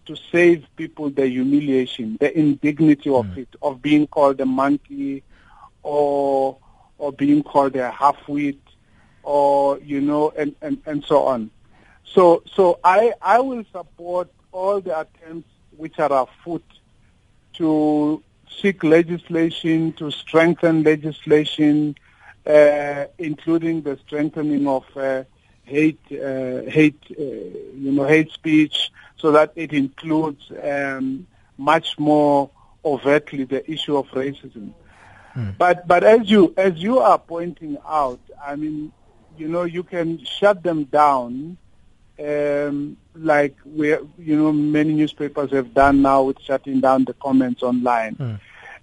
to 0.06 0.16
save 0.32 0.66
people 0.76 1.10
the 1.10 1.26
humiliation, 1.28 2.16
the 2.20 2.36
indignity 2.36 3.10
of 3.10 3.26
mm. 3.26 3.38
it, 3.38 3.48
of 3.62 3.80
being 3.82 4.06
called 4.06 4.40
a 4.40 4.46
monkey 4.46 5.22
or 5.82 6.56
or 6.98 7.12
being 7.12 7.42
called 7.42 7.74
a 7.76 7.90
half-wit 7.90 8.58
or, 9.22 9.78
you 9.78 10.00
know, 10.00 10.30
and, 10.36 10.54
and, 10.60 10.82
and 10.84 11.04
so 11.04 11.24
on. 11.24 11.50
So, 12.04 12.42
so 12.54 12.78
I, 12.84 13.14
I 13.22 13.40
will 13.40 13.64
support 13.72 14.28
all 14.52 14.80
the 14.80 15.00
attempts 15.00 15.48
which 15.76 15.98
are 15.98 16.12
afoot 16.12 16.64
to 17.54 18.22
seek 18.60 18.84
legislation, 18.84 19.92
to 19.94 20.10
strengthen 20.10 20.82
legislation, 20.82 21.94
including 23.18 23.82
the 23.82 23.98
strengthening 24.06 24.66
of 24.66 24.84
uh, 24.96 25.24
hate, 25.64 26.00
uh, 26.10 26.62
hate, 26.62 27.00
uh, 27.10 27.22
you 27.22 27.92
know, 27.92 28.04
hate 28.04 28.30
speech, 28.32 28.90
so 29.16 29.32
that 29.32 29.52
it 29.56 29.72
includes 29.72 30.50
um, 30.62 31.26
much 31.58 31.98
more 31.98 32.50
overtly 32.84 33.44
the 33.44 33.70
issue 33.70 33.96
of 33.96 34.06
racism. 34.08 34.72
Hmm. 35.34 35.50
But 35.58 35.86
but 35.86 36.02
as 36.02 36.28
you 36.28 36.52
as 36.56 36.74
you 36.76 36.98
are 36.98 37.18
pointing 37.18 37.78
out, 37.86 38.20
I 38.44 38.56
mean, 38.56 38.92
you 39.36 39.48
know, 39.48 39.62
you 39.62 39.82
can 39.82 40.24
shut 40.24 40.62
them 40.62 40.84
down, 40.84 41.56
um, 42.18 42.96
like 43.14 43.56
we 43.64 43.90
you 44.18 44.36
know 44.36 44.52
many 44.52 44.92
newspapers 44.92 45.52
have 45.52 45.72
done 45.72 46.02
now 46.02 46.24
with 46.24 46.40
shutting 46.40 46.80
down 46.80 47.04
the 47.04 47.14
comments 47.14 47.62
online. 47.62 48.14
Hmm 48.14 48.34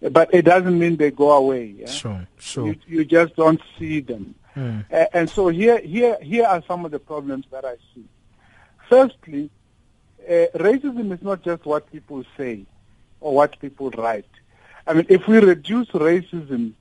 but 0.01 0.33
it 0.33 0.43
doesn't 0.43 0.77
mean 0.77 0.97
they 0.97 1.11
go 1.11 1.31
away. 1.31 1.75
Yeah? 1.79 1.87
Sure, 1.87 2.27
sure. 2.37 2.67
You, 2.67 2.75
you, 2.87 3.05
just 3.05 3.35
don't 3.35 3.61
see 3.79 3.99
them. 4.01 4.35
Mm. 4.55 4.85
Uh, 4.91 5.05
and 5.13 5.29
so 5.29 5.47
here, 5.49 5.79
here, 5.79 6.17
here 6.21 6.45
are 6.45 6.63
some 6.67 6.85
of 6.85 6.91
the 6.91 6.99
problems 6.99 7.45
that 7.51 7.65
I 7.65 7.75
see. 7.93 8.05
Firstly, 8.89 9.49
uh, 10.27 10.47
racism 10.55 11.11
is 11.13 11.21
not 11.21 11.43
just 11.43 11.65
what 11.65 11.91
people 11.91 12.23
say 12.35 12.65
or 13.19 13.33
what 13.33 13.59
people 13.59 13.89
write. 13.91 14.25
I 14.85 14.93
mean, 14.93 15.05
if 15.09 15.27
we 15.27 15.39
reduce 15.39 15.87
racism 15.89 16.73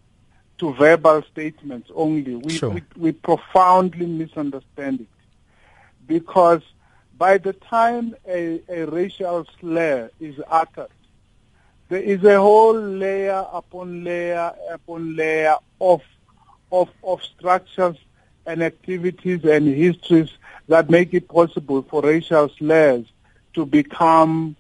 to 0.59 0.73
verbal 0.75 1.23
statements 1.31 1.91
only, 1.95 2.37
we, 2.37 2.53
sure. 2.53 2.71
we, 2.71 2.83
we 2.97 3.13
profoundly 3.13 4.07
misunderstand 4.07 5.01
it. 5.01 5.09
Because 6.07 6.63
by 7.19 7.39
the 7.39 7.53
time 7.53 8.15
a, 8.29 8.61
a 8.69 8.87
racial 8.87 9.47
slur 9.59 10.11
is 10.21 10.37
uttered, 10.49 10.89
there 11.89 12.03
is 12.03 12.23
a 12.25 12.39
whole 12.41 12.75
layer 12.75 13.45
upon 13.53 14.05
layer 14.05 14.53
upon 14.71 15.17
layer 15.17 15.55
of 15.81 16.03
of 16.73 16.89
of 17.05 17.23
structures 17.23 17.97
and 18.47 18.63
activities 18.63 19.45
and 19.45 19.67
histories 19.69 20.31
that 20.69 20.91
make 20.91 21.15
it 21.15 21.29
possible 21.29 21.83
for 21.83 22.03
racial 22.03 22.49
slurs 22.51 23.07
to 23.55 23.65
become 23.67 24.57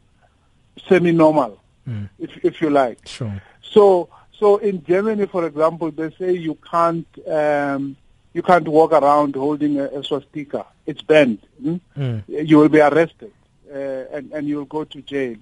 semi-normal, 0.88 1.60
Mm. 1.88 2.08
if 2.18 2.30
if 2.44 2.60
you 2.60 2.68
like. 2.70 2.98
Sure. 3.06 3.40
So 3.62 4.08
so 4.38 4.56
in 4.58 4.82
Germany, 4.84 5.26
for 5.26 5.46
example, 5.46 5.90
they 5.92 6.10
say 6.18 6.32
you 6.32 6.56
can't 6.68 7.06
um, 7.28 7.96
you 8.34 8.42
can't 8.42 8.66
walk 8.68 8.92
around 8.92 9.34
holding 9.36 9.78
a, 9.78 9.84
a 9.86 10.02
swastika. 10.02 10.66
It's 10.84 11.02
banned. 11.02 11.38
hmm? 11.62 11.76
Mm. 11.96 12.22
You 12.26 12.58
will 12.58 12.68
be 12.68 12.80
arrested 12.80 13.32
uh, 13.72 13.76
and 14.16 14.32
and 14.32 14.48
you 14.48 14.56
will 14.58 14.64
go 14.78 14.84
to 14.84 15.00
jail. 15.02 15.36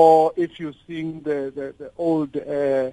Or 0.00 0.32
if 0.36 0.58
you 0.58 0.72
sing 0.86 1.20
the 1.28 1.38
the, 1.58 1.66
the 1.80 1.90
old 1.98 2.32
uh, 2.36 2.92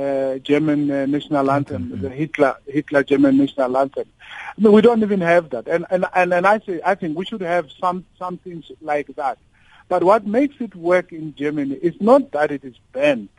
uh, 0.00 0.38
German 0.50 0.90
uh, 0.90 1.06
national 1.06 1.50
anthem, 1.50 1.82
the 2.02 2.10
Hitler 2.10 2.56
Hitler 2.66 3.02
German 3.02 3.38
national 3.38 3.78
anthem. 3.78 4.08
No, 4.58 4.70
we 4.70 4.82
don't 4.82 5.02
even 5.02 5.22
have 5.22 5.48
that. 5.54 5.66
And 5.68 5.86
and 5.90 6.04
and, 6.14 6.34
and 6.34 6.46
I 6.46 6.58
say 6.66 6.80
I 6.84 6.96
think 6.96 7.16
we 7.16 7.24
should 7.24 7.40
have 7.40 7.70
some 7.80 8.04
some 8.18 8.36
things 8.36 8.70
like 8.82 9.08
that. 9.16 9.38
But 9.88 10.04
what 10.04 10.26
makes 10.26 10.56
it 10.60 10.74
work 10.74 11.12
in 11.12 11.34
Germany 11.34 11.76
is 11.76 11.96
not 12.00 12.30
that 12.32 12.50
it 12.50 12.62
is 12.62 12.76
banned. 12.92 13.30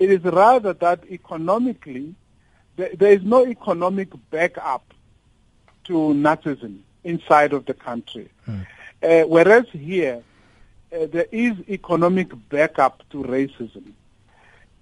It 0.00 0.10
is 0.10 0.22
rather 0.24 0.72
that 0.72 1.00
economically 1.18 2.16
there, 2.74 2.90
there 2.96 3.12
is 3.12 3.22
no 3.22 3.46
economic 3.46 4.08
backup 4.30 4.84
to 5.84 5.92
Nazism 5.92 6.80
inside 7.04 7.52
of 7.52 7.66
the 7.66 7.74
country. 7.74 8.28
Uh, 8.48 9.22
whereas 9.34 9.66
here, 9.72 10.22
uh, 10.94 11.06
there 11.06 11.26
is 11.32 11.54
economic 11.68 12.28
backup 12.48 13.02
to 13.10 13.22
racism. 13.22 13.92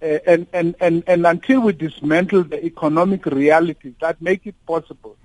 Uh, 0.01 0.17
and, 0.25 0.47
and, 0.51 0.75
and, 0.79 1.03
and 1.07 1.27
until 1.27 1.61
we 1.61 1.73
dismantle 1.73 2.43
the 2.43 2.65
economic 2.65 3.25
realities 3.27 3.93
that 4.01 4.21
make 4.21 4.47
it 4.47 4.55
possible, 4.65 5.15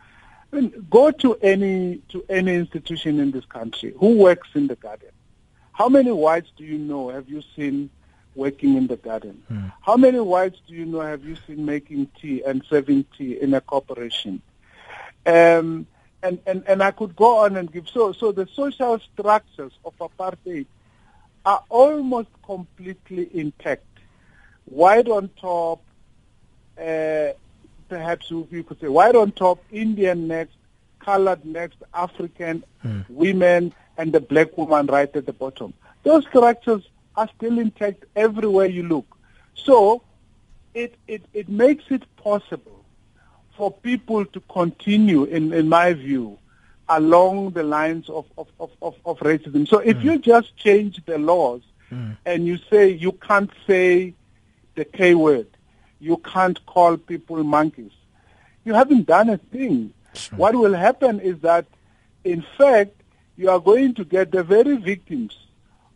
I 0.53 0.57
mean, 0.57 0.87
go 0.91 1.11
to 1.11 1.35
any, 1.37 2.03
to 2.11 2.25
any 2.29 2.55
institution 2.55 3.19
in 3.19 3.31
this 3.31 3.45
country. 3.47 3.95
Who 3.99 4.17
works 4.19 4.49
in 4.55 4.67
the 4.67 4.77
garden? 4.77 5.11
How 5.73 5.89
many 5.89 6.13
whites 6.13 6.51
do 6.57 6.65
you 6.65 6.79
know 6.79 7.09
have 7.09 7.29
you 7.29 7.43
seen 7.55 7.91
working 8.35 8.77
in 8.77 8.87
the 8.87 8.97
garden? 8.97 9.43
How 9.81 9.97
many 9.97 10.21
whites 10.21 10.59
do 10.69 10.75
you 10.75 10.87
know 10.87 11.01
have 11.01 11.25
you 11.25 11.37
seen 11.47 11.65
making 11.65 12.11
tea 12.21 12.43
and 12.43 12.63
serving 12.69 13.07
tea 13.17 13.41
in 13.41 13.55
a 13.55 13.61
corporation? 13.61 14.43
Um, 15.25 15.87
and, 16.23 16.39
and, 16.47 16.65
and 16.67 16.83
I 16.83 16.91
could 16.91 17.15
go 17.17 17.39
on 17.39 17.57
and 17.57 17.71
give. 17.73 17.89
So, 17.89 18.13
so 18.13 18.33
the 18.33 18.47
social 18.55 18.99
structures 18.99 19.73
of 19.85 19.97
apartheid 19.99 20.67
are 21.45 21.63
almost 21.69 22.29
completely 22.45 23.29
intact. 23.33 23.85
White 24.65 25.09
on 25.09 25.31
top, 25.41 25.81
uh, 26.79 27.29
perhaps 27.89 28.31
you 28.31 28.49
you 28.51 28.65
could 28.65 28.81
say 28.81 28.89
white 28.89 29.15
on 29.15 29.31
top, 29.33 29.63
Indian 29.71 30.27
next, 30.27 30.57
colored 30.99 31.45
next, 31.45 31.79
African, 31.95 32.65
women, 33.09 33.73
and 33.97 34.13
the 34.13 34.21
black 34.21 34.59
woman 34.59 34.87
right 34.87 35.15
at 35.15 35.25
the 35.25 35.33
bottom. 35.33 35.73
Those 36.03 36.27
structures 36.27 36.83
are 37.17 37.29
still 37.37 37.59
intact 37.59 38.05
everywhere 38.15 38.67
you 38.67 38.83
look. 38.83 39.07
So 39.55 40.03
it, 40.75 40.95
it, 41.07 41.23
it 41.33 41.49
makes 41.49 41.85
it 41.91 42.03
possible 42.17 42.76
for 43.57 43.73
people 43.73 44.25
to 44.25 44.41
continue, 44.41 45.25
in, 45.25 45.53
in 45.53 45.69
my 45.69 45.93
view, 45.93 46.39
along 46.89 47.51
the 47.51 47.63
lines 47.63 48.09
of, 48.09 48.27
of, 48.37 48.49
of, 48.61 48.71
of, 48.83 48.95
of 49.05 49.19
racism. 49.19 49.67
So 49.67 49.79
if 49.79 49.97
mm. 49.97 50.05
you 50.05 50.19
just 50.19 50.57
change 50.57 51.05
the 51.05 51.19
laws 51.19 51.63
mm. 51.91 52.17
and 52.25 52.47
you 52.47 52.59
say 52.71 52.91
you 52.91 53.13
can't 53.13 53.51
say 53.67 54.15
the 54.75 54.85
K 54.85 55.15
word, 55.15 55.49
you 55.99 56.19
can't 56.19 56.65
call 56.67 56.97
people 56.97 57.43
monkeys, 57.43 57.93
you 58.65 58.75
haven't 58.75 59.07
done 59.07 59.31
a 59.31 59.39
thing. 59.39 59.93
What 60.35 60.55
will 60.55 60.75
happen 60.75 61.21
is 61.21 61.41
that, 61.41 61.67
in 62.25 62.45
fact, 62.57 62.93
you 63.37 63.51
are 63.51 63.61
going 63.61 63.95
to 63.95 64.05
get 64.05 64.33
the 64.33 64.43
very 64.43 64.77
victims 64.77 65.37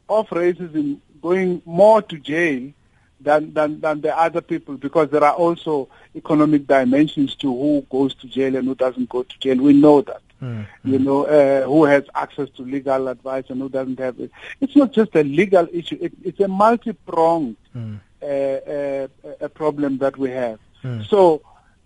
of 0.08 0.28
racism 0.28 1.00
going 1.22 1.62
more 1.64 2.02
to 2.02 2.18
jail 2.18 2.72
than, 3.20 3.52
than, 3.52 3.80
than 3.80 4.00
the 4.00 4.18
other 4.18 4.40
people 4.40 4.76
because 4.76 5.10
there 5.10 5.24
are 5.24 5.34
also 5.34 5.88
economic 6.14 6.66
dimensions 6.66 7.34
to 7.36 7.48
who 7.48 7.86
goes 7.90 8.14
to 8.14 8.26
jail 8.26 8.56
and 8.56 8.66
who 8.66 8.74
doesn't 8.74 9.08
go 9.08 9.22
to 9.22 9.38
jail. 9.38 9.56
We 9.56 9.72
know 9.72 10.00
that. 10.02 10.22
You 10.84 10.98
know, 10.98 11.24
uh, 11.26 11.66
who 11.66 11.84
has 11.84 12.04
access 12.14 12.48
to 12.56 12.62
legal 12.62 13.08
advice 13.08 13.44
and 13.50 13.60
who 13.60 13.68
doesn't 13.68 13.98
have 13.98 14.18
it. 14.20 14.30
It's 14.62 14.74
not 14.74 14.90
just 14.92 15.14
a 15.14 15.22
legal 15.22 15.68
issue. 15.70 15.98
It, 16.00 16.12
it's 16.24 16.40
a 16.40 16.48
multi-pronged 16.48 17.56
uh, 17.76 18.24
uh, 18.24 19.08
a 19.40 19.48
problem 19.50 19.98
that 19.98 20.16
we 20.16 20.30
have. 20.30 20.58
So, 21.08 21.42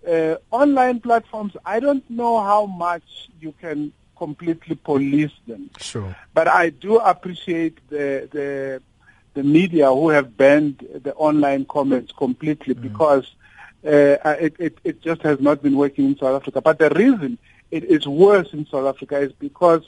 uh, 0.08 0.36
online 0.52 1.00
platforms, 1.00 1.56
I 1.64 1.80
don't 1.80 2.08
know 2.08 2.40
how 2.40 2.66
much 2.66 3.28
you 3.40 3.52
can 3.60 3.92
completely 4.16 4.76
police 4.76 5.32
them. 5.48 5.70
Sure. 5.78 6.14
But 6.32 6.46
I 6.46 6.70
do 6.70 6.98
appreciate 6.98 7.78
the 7.88 8.28
the 8.30 8.82
the 9.34 9.42
media 9.42 9.88
who 9.88 10.08
have 10.08 10.36
banned 10.36 10.86
the 11.02 11.14
online 11.14 11.64
comments 11.66 12.12
completely 12.12 12.74
because 12.74 13.34
uh, 13.84 14.16
it, 14.40 14.54
it 14.58 14.78
it 14.84 15.02
just 15.02 15.22
has 15.22 15.40
not 15.40 15.62
been 15.62 15.76
working 15.76 16.06
in 16.06 16.16
South 16.16 16.40
Africa. 16.40 16.60
But 16.60 16.78
the 16.78 16.90
reason 16.90 17.38
it 17.70 17.84
is 17.84 18.06
worse 18.06 18.52
in 18.52 18.66
South 18.66 18.86
Africa 18.86 19.18
is 19.18 19.32
because 19.32 19.82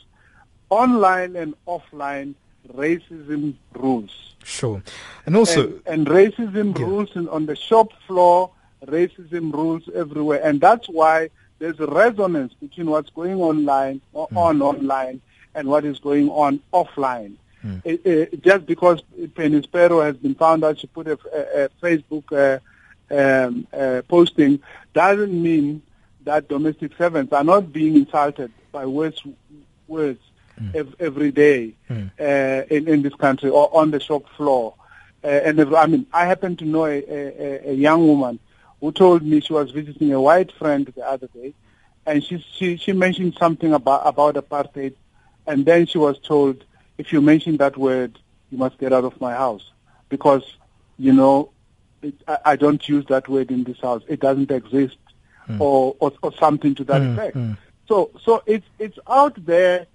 online 0.69 1.37
and 1.37 1.55
offline 1.67 2.35
racism 2.75 3.55
rules. 3.75 4.35
Sure. 4.43 4.83
And 5.25 5.37
also, 5.37 5.69
and, 5.87 5.87
and 5.87 6.07
racism 6.07 6.77
rules 6.77 7.15
in, 7.15 7.29
on 7.29 7.47
the 7.47 7.57
shop 7.57 7.93
floor, 8.07 8.51
racism 8.85 9.53
rules 9.53 9.89
everywhere, 9.95 10.41
and 10.43 10.61
that's 10.61 10.89
why 10.89 11.31
there's 11.59 11.81
a 11.81 11.87
resonance 11.87 12.53
between 12.55 12.91
what's 12.91 13.11
going 13.11 13.41
online 13.41 14.01
or 14.13 14.29
on 14.35 14.61
online 14.61 15.21
and 15.55 15.69
what 15.69 15.85
is 15.85 15.99
going 15.99 16.29
on 16.29 16.61
offline. 16.73 17.37
It- 17.85 18.01
it- 18.05 18.43
just 18.43 18.67
because 18.67 19.03
Penny 19.35 19.63
Sparrow 19.63 20.01
has 20.03 20.17
been 20.17 20.35
found 20.35 20.65
out 20.65 20.79
she 20.79 20.87
put 20.87 21.07
a, 21.09 21.19
a, 21.35 21.65
a 21.65 21.69
Facebook 21.83 22.25
uh, 22.33 22.59
um, 23.15 23.67
uh, 23.73 24.03
posting 24.09 24.61
doesn't 24.93 25.33
mean 25.43 25.83
that 26.25 26.49
domestic 26.49 26.93
servants 26.97 27.33
are 27.33 27.45
not 27.45 27.73
being 27.73 27.95
insulted 27.97 28.51
by 28.73 28.85
words 28.87 29.23
words 29.87 30.19
ev- 30.75 30.95
every 30.99 31.31
day 31.31 31.73
uh, 32.21 32.63
in, 32.71 32.89
in 32.89 33.03
this 33.03 33.15
country 33.15 33.51
or 33.51 33.75
on 33.77 33.91
the 33.91 34.01
shop 34.01 34.25
floor. 34.37 34.75
Uh, 35.23 35.29
and 35.29 35.61
I 35.77 35.87
mean, 35.87 36.07
I 36.13 36.25
happen 36.27 36.57
to 36.57 36.65
know 36.65 36.85
a, 36.87 36.99
a, 37.09 37.71
a 37.71 37.75
young 37.75 38.07
woman 38.07 38.39
who 38.81 38.93
told 38.93 39.23
me 39.23 39.41
she 39.41 39.53
was 39.53 39.71
visiting 39.71 40.13
a 40.13 40.21
white 40.21 40.53
friend 40.53 40.87
the 40.97 41.07
other 41.09 41.29
day, 41.29 41.55
and 42.07 42.23
she 42.23 42.45
she, 42.53 42.77
she 42.77 42.93
mentioned 42.93 43.35
something 43.39 43.73
about 43.73 44.03
about 44.07 44.35
apartheid, 44.35 44.95
and 45.47 45.65
then 45.65 45.87
she 45.87 45.99
was 45.99 46.19
told, 46.19 46.65
if 46.99 47.13
you 47.13 47.21
mention 47.21 47.57
that 47.59 47.77
word, 47.77 48.19
you 48.51 48.59
must 48.59 48.79
get 48.79 48.93
out 48.93 49.05
of 49.05 49.21
my 49.21 49.33
house 49.35 49.71
because 50.09 50.45
you 50.99 51.13
know 51.13 51.51
it, 52.03 52.15
I, 52.29 52.39
I 52.53 52.57
don't 52.57 52.87
use 52.89 53.05
that 53.07 53.29
word 53.29 53.51
in 53.51 53.65
this 53.65 53.81
house. 53.81 54.03
It 54.09 54.21
doesn't 54.21 54.51
exist, 54.51 54.97
or, 55.59 55.95
or 56.01 56.13
or 56.23 56.33
something 56.35 56.75
to 56.77 56.85
that 56.85 57.03
Mm, 57.03 57.13
effect. 57.13 57.37
mm. 57.37 57.57
So 57.89 58.11
so 58.23 58.43
it's 58.47 58.67
it's 58.79 58.99
out 59.09 59.35
there. 59.45 59.87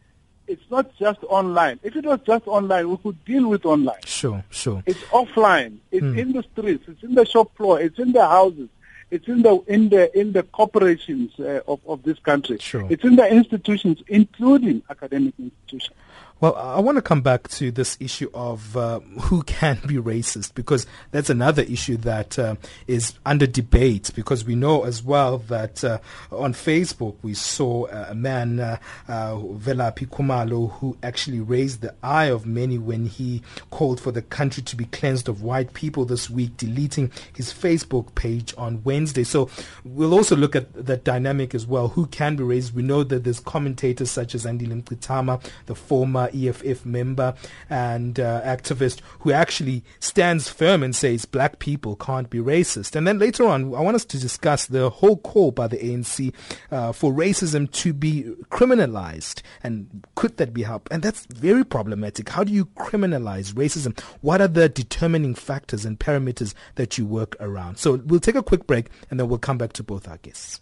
It's 0.48 0.64
not 0.70 0.94
just 0.98 1.20
online. 1.24 1.80
If 1.84 1.96
it 1.96 2.06
was 2.06 2.20
just 2.26 2.46
online, 2.48 2.90
we 2.90 2.98
could 2.98 3.24
deal 3.26 3.48
with 3.48 3.66
online. 3.66 4.04
Sure, 4.06 4.44
sure. 4.50 4.84
It's 4.86 5.00
offline. 5.12 5.78
It's 5.92 6.06
Mm. 6.06 6.18
in 6.18 6.34
the 6.34 6.44
streets. 6.44 6.84
It's 6.88 7.04
in 7.04 7.14
the 7.16 7.26
shop 7.26 7.56
floor. 7.56 7.80
It's 7.80 8.00
in 8.00 8.12
the 8.12 8.28
houses. 8.28 8.70
It's 9.12 9.28
in 9.28 9.42
the 9.44 9.62
in 9.68 9.90
the 9.90 10.04
in 10.20 10.32
the 10.34 10.44
corporations 10.44 11.38
uh, 11.40 11.62
of 11.68 11.80
of 11.86 12.04
this 12.04 12.18
country. 12.20 12.58
Sure. 12.60 12.86
It's 12.90 13.04
in 13.04 13.16
the 13.18 13.28
institutions, 13.32 14.02
including 14.08 14.84
academic 14.90 15.34
institutions. 15.38 15.96
Well, 16.42 16.56
I 16.56 16.80
want 16.80 16.96
to 16.96 17.04
come 17.04 17.22
back 17.22 17.50
to 17.50 17.70
this 17.70 17.98
issue 18.00 18.32
of 18.34 18.76
uh, 18.76 19.00
who 19.02 19.44
can 19.44 19.80
be 19.86 19.98
racist 19.98 20.56
because 20.56 20.88
that's 21.12 21.30
another 21.30 21.62
issue 21.62 21.98
that 21.98 22.40
uh, 22.40 22.56
is 22.88 23.14
under 23.28 23.46
debate 23.46 24.10
because 24.16 24.44
we 24.44 24.56
know 24.56 24.84
as 24.84 25.04
well 25.04 25.38
that 25.38 25.84
uh, 25.84 26.00
on 26.32 26.54
Facebook 26.54 27.18
we 27.22 27.36
saw 27.36 27.86
a 27.86 28.16
man, 28.16 28.60
uh, 28.60 28.78
uh, 29.08 29.36
Velaphi 29.36 30.08
Khumalo, 30.08 30.72
who 30.80 30.98
actually 31.04 31.40
raised 31.40 31.82
the 31.82 31.94
eye 32.02 32.26
of 32.26 32.48
many 32.48 32.80
when 32.80 33.06
he 33.06 33.44
called 33.70 34.02
for 34.02 34.12
the 34.12 34.24
country 34.24 34.64
to 34.64 34.76
be 34.76 34.86
cleansed 34.86 35.30
of 35.30 35.44
white 35.44 35.74
people 35.76 36.06
this 36.06 36.28
week, 36.28 36.58
deleting 36.58 37.12
his 37.36 37.54
Facebook 37.54 38.16
page 38.16 38.52
on 38.58 38.82
Wednesday. 38.84 39.24
So 39.24 39.48
we'll 39.84 40.16
also 40.16 40.36
look 40.36 40.56
at 40.56 40.74
that 40.88 41.04
dynamic 41.04 41.54
as 41.54 41.68
well. 41.68 41.90
Who 41.90 42.08
can 42.08 42.36
be 42.36 42.44
raised? 42.44 42.74
We 42.74 42.82
know 42.82 43.04
that 43.04 43.26
there's 43.26 43.40
commentators 43.40 44.10
such 44.10 44.34
as 44.34 44.46
Andile 44.46 44.82
Mngxitama, 44.82 45.48
the 45.68 45.76
former 45.76 46.31
EFF 46.34 46.86
member 46.86 47.34
and 47.70 48.20
uh, 48.20 48.42
activist 48.42 49.00
who 49.20 49.32
actually 49.32 49.84
stands 50.00 50.50
firm 50.50 50.84
and 50.84 50.96
says 50.96 51.26
black 51.26 51.60
people 51.60 51.96
can't 51.96 52.30
be 52.30 52.40
racist. 52.40 52.96
And 52.96 53.08
then 53.08 53.20
later 53.20 53.46
on, 53.48 53.76
I 53.76 53.82
want 53.82 53.96
us 53.96 54.06
to 54.06 54.20
discuss 54.20 54.66
the 54.66 54.90
whole 54.90 55.18
call 55.18 55.52
by 55.52 55.68
the 55.68 55.78
ANC 55.78 56.34
uh, 56.72 56.92
for 56.92 57.12
racism 57.12 57.72
to 57.72 57.94
be 57.94 58.24
criminalized. 58.50 59.42
And 59.64 60.06
could 60.16 60.38
that 60.38 60.54
be 60.54 60.64
helped? 60.64 60.92
And 60.92 61.04
that's 61.04 61.26
very 61.26 61.64
problematic. 61.64 62.30
How 62.30 62.44
do 62.44 62.54
you 62.54 62.66
criminalize 62.66 63.54
racism? 63.54 64.00
What 64.22 64.42
are 64.42 64.48
the 64.48 64.70
determining 64.70 65.36
factors 65.36 65.86
and 65.86 66.00
parameters 66.00 66.54
that 66.76 66.98
you 66.98 67.06
work 67.06 67.36
around? 67.40 67.78
So 67.78 67.96
we'll 68.06 68.20
take 68.20 68.36
a 68.36 68.44
quick 68.44 68.68
break 68.68 68.88
and 69.10 69.20
then 69.20 69.28
we'll 69.28 69.40
come 69.40 69.58
back 69.58 69.74
to 69.74 69.84
both 69.84 70.08
our 70.08 70.18
guests. 70.18 70.62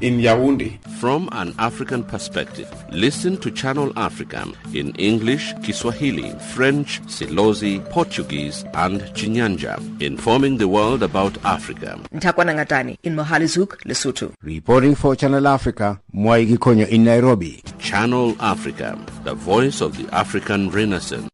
in 0.00 0.18
Yaoundé. 0.18 0.78
From 1.00 1.28
an 1.32 1.54
African 1.58 2.04
perspective, 2.04 2.68
listen 2.92 3.36
to 3.38 3.50
Channel 3.50 3.92
Africa 3.96 4.46
in 4.74 4.90
English, 4.96 5.52
Kiswahili, 5.62 6.30
French, 6.54 7.00
Silozi, 7.06 7.80
Portuguese, 7.90 8.64
and 8.74 9.00
Chinyanja, 9.14 9.78
informing 10.00 10.58
the 10.58 10.68
world 10.68 11.02
about 11.02 11.36
Africa. 11.44 11.98
Ntakwana 12.12 12.54
Ngatani 12.54 12.98
in 13.02 13.16
Mohalizuk, 13.16 13.76
Lesotho. 13.86 14.32
Reporting 14.42 14.94
for 14.94 15.16
Channel 15.16 15.46
Africa, 15.46 16.00
Mwai 16.14 16.46
Gikonyo 16.46 16.86
in 16.88 17.04
Nairobi. 17.04 17.62
Channel 17.78 18.36
Africa, 18.40 18.98
the 19.24 19.34
voice 19.34 19.80
of 19.80 19.96
the 19.96 20.14
African 20.14 20.70
Renaissance. 20.70 21.28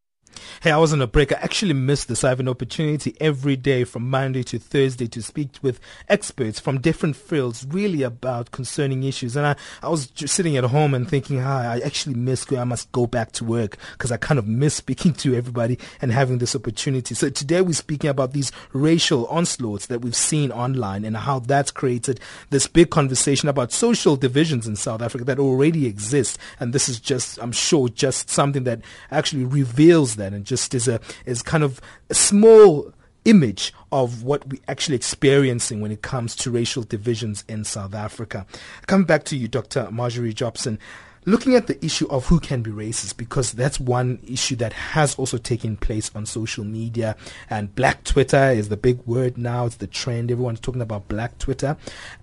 Hey, 0.63 0.71
I 0.71 0.77
was 0.77 0.91
on 0.91 1.03
a 1.03 1.07
break. 1.07 1.31
I 1.31 1.35
actually 1.35 1.73
missed 1.73 2.07
this. 2.07 2.23
I 2.23 2.29
have 2.29 2.39
an 2.39 2.47
opportunity 2.47 3.15
every 3.19 3.55
day 3.55 3.83
from 3.83 4.09
Monday 4.09 4.41
to 4.45 4.57
Thursday 4.57 5.05
to 5.09 5.21
speak 5.21 5.49
with 5.61 5.79
experts 6.09 6.59
from 6.59 6.81
different 6.81 7.15
fields, 7.15 7.63
really 7.69 8.01
about 8.01 8.49
concerning 8.49 9.03
issues. 9.03 9.35
And 9.35 9.45
I, 9.45 9.55
I 9.83 9.89
was 9.89 10.07
just 10.07 10.33
sitting 10.33 10.57
at 10.57 10.63
home 10.63 10.95
and 10.95 11.07
thinking, 11.07 11.41
ah, 11.41 11.73
I 11.73 11.79
actually 11.81 12.15
miss, 12.15 12.51
I 12.51 12.63
must 12.63 12.91
go 12.91 13.05
back 13.05 13.33
to 13.33 13.43
work 13.43 13.77
because 13.91 14.11
I 14.11 14.17
kind 14.17 14.39
of 14.39 14.47
miss 14.47 14.73
speaking 14.73 15.13
to 15.13 15.35
everybody 15.35 15.77
and 16.01 16.11
having 16.11 16.39
this 16.39 16.55
opportunity. 16.55 17.13
So 17.13 17.29
today 17.29 17.61
we're 17.61 17.73
speaking 17.73 18.09
about 18.09 18.33
these 18.33 18.51
racial 18.73 19.27
onslaughts 19.27 19.85
that 19.85 20.01
we've 20.01 20.15
seen 20.15 20.51
online 20.51 21.05
and 21.05 21.17
how 21.17 21.37
that's 21.37 21.69
created 21.69 22.19
this 22.49 22.65
big 22.65 22.89
conversation 22.89 23.47
about 23.47 23.71
social 23.71 24.15
divisions 24.15 24.65
in 24.65 24.75
South 24.75 25.03
Africa 25.03 25.23
that 25.25 25.37
already 25.37 25.85
exist. 25.85 26.39
And 26.59 26.73
this 26.73 26.89
is 26.89 26.99
just, 26.99 27.37
I'm 27.43 27.51
sure, 27.51 27.89
just 27.89 28.31
something 28.31 28.63
that 28.63 28.81
actually 29.11 29.45
reveals 29.45 30.15
that 30.15 30.33
and 30.33 30.46
just 30.47 30.73
is 30.73 30.87
a 30.87 30.99
is 31.25 31.43
kind 31.43 31.63
of 31.63 31.79
a 32.09 32.15
small 32.15 32.91
image 33.25 33.73
of 33.91 34.23
what 34.23 34.47
we're 34.47 34.61
actually 34.67 34.95
experiencing 34.95 35.81
when 35.81 35.91
it 35.91 36.01
comes 36.01 36.35
to 36.35 36.49
racial 36.49 36.83
divisions 36.83 37.43
in 37.49 37.63
South 37.63 37.93
Africa. 37.93 38.45
Coming 38.87 39.05
back 39.05 39.25
to 39.25 39.37
you, 39.37 39.47
Dr. 39.47 39.89
Marjorie 39.91 40.33
Jobson, 40.33 40.79
looking 41.27 41.55
at 41.55 41.67
the 41.67 41.83
issue 41.85 42.07
of 42.07 42.25
who 42.25 42.39
can 42.39 42.61
be 42.61 42.71
racist, 42.71 43.17
because 43.17 43.51
that's 43.51 43.79
one 43.79 44.17
issue 44.25 44.55
that 44.55 44.71
has 44.71 45.13
also 45.15 45.37
taken 45.37 45.75
place 45.75 46.09
on 46.15 46.25
social 46.25 46.63
media. 46.63 47.15
And 47.49 47.75
Black 47.75 48.05
Twitter 48.05 48.49
is 48.51 48.69
the 48.69 48.77
big 48.77 49.05
word 49.05 49.37
now. 49.37 49.65
It's 49.65 49.75
the 49.75 49.87
trend. 49.87 50.31
Everyone's 50.31 50.61
talking 50.61 50.81
about 50.81 51.09
Black 51.09 51.37
Twitter. 51.37 51.75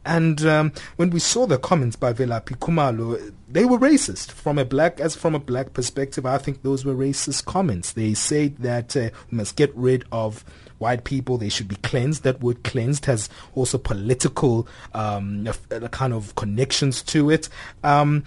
And 0.06 0.44
um, 0.46 0.72
when 0.96 1.10
we 1.10 1.20
saw 1.20 1.46
the 1.46 1.58
comments 1.58 1.96
by 1.96 2.14
Velaphi 2.14 2.56
Khumalo, 2.56 3.32
they 3.46 3.66
were 3.66 3.78
racist 3.78 4.32
from 4.32 4.58
a 4.58 4.64
black 4.64 4.98
as 5.00 5.14
from 5.14 5.34
a 5.34 5.38
black 5.38 5.74
perspective. 5.74 6.24
I 6.24 6.38
think 6.38 6.62
those 6.62 6.84
were 6.84 6.94
racist 6.94 7.44
comments. 7.44 7.92
They 7.92 8.14
said 8.14 8.56
that 8.58 8.96
uh, 8.96 9.10
we 9.30 9.36
must 9.36 9.54
get 9.54 9.74
rid 9.76 10.04
of 10.10 10.44
white 10.78 11.04
people. 11.04 11.36
They 11.36 11.50
should 11.50 11.68
be 11.68 11.76
cleansed. 11.76 12.22
That 12.24 12.40
word 12.40 12.64
cleansed 12.64 13.04
has 13.04 13.28
also 13.54 13.78
political 13.78 14.66
um, 14.92 15.46
kind 15.90 16.12
of 16.12 16.34
connections 16.34 17.02
to 17.02 17.30
it. 17.30 17.48
Um, 17.82 18.24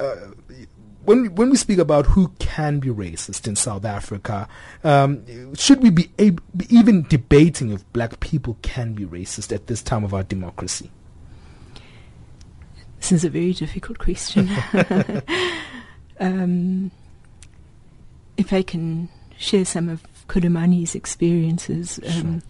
uh, 0.00 0.16
when 1.04 1.34
when 1.34 1.50
we 1.50 1.56
speak 1.56 1.78
about 1.78 2.06
who 2.06 2.28
can 2.38 2.78
be 2.78 2.88
racist 2.88 3.46
in 3.48 3.56
South 3.56 3.84
Africa, 3.84 4.48
um, 4.84 5.54
should 5.54 5.82
we 5.82 5.90
be, 5.90 6.10
ab- 6.18 6.42
be 6.56 6.66
even 6.74 7.02
debating 7.08 7.70
if 7.70 7.90
black 7.92 8.20
people 8.20 8.58
can 8.62 8.94
be 8.94 9.04
racist 9.04 9.52
at 9.52 9.66
this 9.66 9.82
time 9.82 10.04
of 10.04 10.12
our 10.12 10.22
democracy? 10.22 10.90
This 13.00 13.12
is 13.12 13.24
a 13.24 13.30
very 13.30 13.54
difficult 13.54 13.98
question. 13.98 14.50
um, 16.20 16.90
if 18.36 18.52
I 18.52 18.62
can 18.62 19.08
share 19.38 19.64
some 19.64 19.88
of 19.88 20.02
Khulumani's 20.28 20.94
experiences, 20.94 21.98
um, 22.06 22.40
sure. 22.40 22.48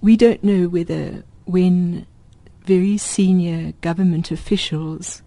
we 0.00 0.16
don't 0.16 0.42
know 0.42 0.68
whether 0.68 1.22
when 1.44 2.06
very 2.64 2.96
senior 2.96 3.72
government 3.82 4.30
officials 4.30 5.22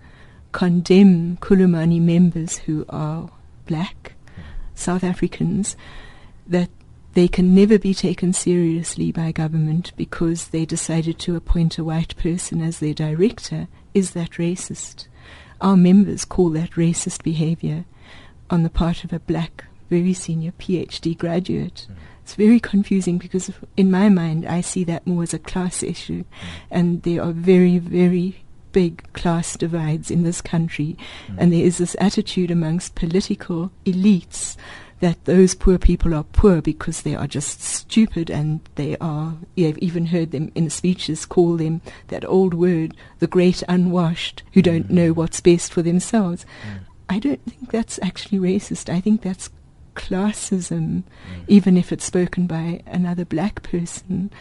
condemn 0.55 1.35
Khulumani 1.41 1.99
members 1.99 2.59
who 2.59 2.85
are 2.87 3.29
black, 3.65 4.13
South 4.73 5.03
Africans, 5.03 5.75
that 6.47 6.69
they 7.13 7.27
can 7.27 7.53
never 7.53 7.77
be 7.77 7.93
taken 7.93 8.31
seriously 8.31 9.11
by 9.11 9.33
government 9.33 9.91
because 9.97 10.47
they 10.47 10.63
decided 10.63 11.19
to 11.19 11.35
appoint 11.35 11.77
a 11.77 11.83
white 11.83 12.15
person 12.15 12.61
as 12.61 12.79
their 12.79 12.93
director. 12.93 13.67
Is 13.93 14.11
that 14.11 14.39
racist? 14.39 15.07
Our 15.59 15.75
members 15.75 16.23
call 16.23 16.51
that 16.51 16.71
racist 16.71 17.21
behavior 17.21 17.83
on 18.49 18.63
the 18.63 18.69
part 18.69 19.03
of 19.03 19.11
a 19.11 19.19
black, 19.19 19.65
very 19.89 20.13
senior 20.13 20.53
PhD 20.53 21.17
graduate. 21.17 21.85
It's 22.23 22.35
very 22.35 22.61
confusing 22.61 23.17
because, 23.17 23.51
in 23.75 23.91
my 23.91 24.07
mind, 24.07 24.45
I 24.45 24.61
see 24.61 24.85
that 24.85 25.05
more 25.05 25.23
as 25.23 25.33
a 25.33 25.39
class 25.39 25.83
issue, 25.83 26.23
and 26.71 27.03
there 27.03 27.21
are 27.21 27.33
very, 27.33 27.77
very 27.77 28.44
big 28.75 29.13
class 29.13 29.55
divides 29.55 30.11
in 30.11 30.23
this 30.23 30.41
country, 30.41 30.97
mm. 31.29 31.35
and 31.37 31.53
there 31.53 31.63
is 31.63 31.77
this 31.77 31.95
attitude 31.97 32.51
amongst 32.51 32.93
political 32.93 33.71
elites 33.85 34.57
that 34.99 35.23
those 35.23 35.55
poor 35.55 35.77
people 35.77 36.13
are 36.13 36.25
poor 36.25 36.61
because 36.61 37.03
they 37.03 37.15
are 37.15 37.25
just 37.25 37.61
stupid 37.61 38.29
and 38.29 38.59
they 38.75 38.97
are, 38.99 39.37
you've 39.55 39.77
even 39.77 40.07
heard 40.07 40.31
them 40.31 40.51
in 40.55 40.69
speeches 40.69 41.25
call 41.25 41.55
them 41.55 41.79
that 42.09 42.25
old 42.25 42.53
word, 42.53 42.93
the 43.19 43.27
great 43.27 43.63
unwashed, 43.69 44.43
who 44.51 44.61
don't 44.61 44.89
mm. 44.89 44.91
know 44.91 45.13
what's 45.13 45.39
best 45.39 45.71
for 45.71 45.81
themselves. 45.81 46.45
Mm. 46.67 46.79
I 47.07 47.19
don't 47.19 47.45
think 47.45 47.71
that's 47.71 47.97
actually 48.01 48.39
racist. 48.39 48.93
I 48.93 48.99
think 48.99 49.21
that's 49.21 49.49
classism, 49.95 51.03
mm. 51.03 51.03
even 51.47 51.77
if 51.77 51.93
it's 51.93 52.03
spoken 52.03 52.45
by 52.45 52.81
another 52.85 53.23
black 53.23 53.63
person. 53.63 54.31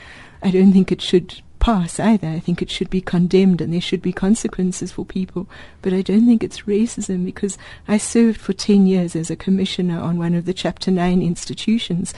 I 0.43 0.51
don't 0.51 0.73
think 0.73 0.91
it 0.91 1.01
should 1.01 1.41
pass 1.65 1.99
either. 1.99 2.29
I 2.29 2.41
think 2.41 2.61
it 2.61 2.69
should 2.69 2.91
be 2.91 3.01
condemned 3.01 3.63
and 3.63 3.73
there 3.73 3.81
should 3.81 4.03
be 4.03 4.13
consequences 4.13 4.93
for 4.93 5.07
people. 5.07 5.47
But 5.81 5.95
I 5.95 6.03
don't 6.03 6.27
think 6.27 6.45
it's 6.45 6.69
racism 6.69 7.25
because 7.25 7.57
I 7.89 7.97
served 7.97 8.39
for 8.39 8.53
10 8.53 8.87
years 8.87 9.17
as 9.17 9.31
a 9.31 9.37
commissioner 9.37 9.99
on 9.99 10.19
one 10.19 10.35
of 10.35 10.45
the 10.45 10.53
Chapter 10.53 10.91
9 10.91 11.23
institutions 11.23 12.13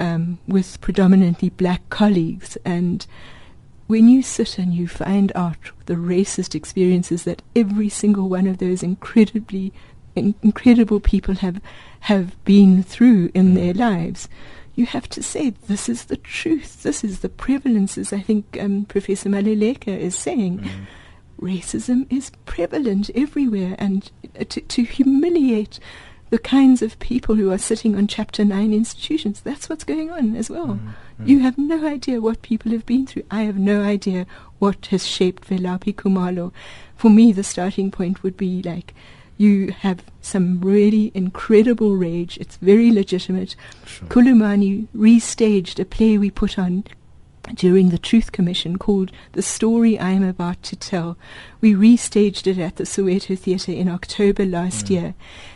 um, 0.00 0.38
with 0.48 0.80
predominantly 0.80 1.50
black 1.50 1.82
colleagues. 1.90 2.56
And 2.64 3.06
when 3.88 4.08
you 4.08 4.22
sit 4.22 4.56
and 4.56 4.72
you 4.72 4.88
find 4.88 5.32
out 5.34 5.58
the 5.84 5.96
racist 5.96 6.54
experiences 6.54 7.24
that 7.24 7.42
every 7.54 7.90
single 7.90 8.30
one 8.30 8.46
of 8.46 8.56
those 8.56 8.82
incredibly 8.82 9.74
in- 10.14 10.34
incredible 10.42 10.98
people 10.98 11.34
have 11.34 11.60
have 12.00 12.42
been 12.44 12.82
through 12.82 13.30
in 13.34 13.52
their 13.52 13.74
lives, 13.74 14.30
you 14.74 14.86
have 14.86 15.08
to 15.10 15.22
say 15.22 15.50
this 15.50 15.88
is 15.88 16.06
the 16.06 16.16
truth. 16.16 16.82
This 16.82 17.04
is 17.04 17.20
the 17.20 17.28
prevalence, 17.28 17.98
as 17.98 18.12
I 18.12 18.20
think 18.20 18.58
um, 18.60 18.84
Professor 18.86 19.28
Maluleke 19.28 19.88
is 19.88 20.14
saying. 20.14 20.60
Mm. 20.60 20.86
Racism 21.40 22.06
is 22.10 22.30
prevalent 22.46 23.10
everywhere, 23.14 23.74
and 23.78 24.10
to, 24.48 24.60
to 24.60 24.82
humiliate 24.84 25.80
the 26.30 26.38
kinds 26.38 26.80
of 26.80 26.98
people 26.98 27.34
who 27.34 27.50
are 27.50 27.58
sitting 27.58 27.94
on 27.94 28.06
Chapter 28.06 28.42
9 28.42 28.72
institutions, 28.72 29.42
that's 29.42 29.68
what's 29.68 29.84
going 29.84 30.10
on 30.10 30.34
as 30.34 30.48
well. 30.48 30.68
Mm. 30.68 30.94
Mm. 31.20 31.28
You 31.28 31.40
have 31.40 31.58
no 31.58 31.86
idea 31.86 32.22
what 32.22 32.40
people 32.40 32.72
have 32.72 32.86
been 32.86 33.06
through. 33.06 33.24
I 33.30 33.42
have 33.42 33.58
no 33.58 33.82
idea 33.82 34.26
what 34.58 34.86
has 34.86 35.06
shaped 35.06 35.44
Velaphi 35.46 35.94
Khumalo. 35.94 36.50
For 36.96 37.10
me, 37.10 37.32
the 37.32 37.44
starting 37.44 37.90
point 37.90 38.22
would 38.22 38.38
be 38.38 38.62
like, 38.62 38.94
you 39.42 39.72
have 39.72 40.04
some 40.20 40.60
really 40.60 41.10
incredible 41.14 41.96
rage. 41.96 42.38
It's 42.38 42.56
very 42.58 42.92
legitimate. 42.92 43.56
Sure. 43.84 44.08
Khulumani 44.08 44.86
restaged 44.94 45.80
a 45.80 45.84
play 45.84 46.16
we 46.16 46.30
put 46.30 46.58
on 46.58 46.84
during 47.54 47.88
the 47.88 47.98
Truth 47.98 48.30
Commission 48.30 48.78
called 48.78 49.10
The 49.32 49.42
Story 49.42 49.98
I 49.98 50.12
Am 50.12 50.22
About 50.22 50.62
to 50.62 50.76
Tell. 50.76 51.18
We 51.60 51.74
restaged 51.74 52.46
it 52.46 52.56
at 52.56 52.76
the 52.76 52.84
Soweto 52.84 53.36
Theatre 53.36 53.72
in 53.72 53.88
October 53.88 54.46
last 54.46 54.86
mm. 54.86 54.90
year. 54.90 55.14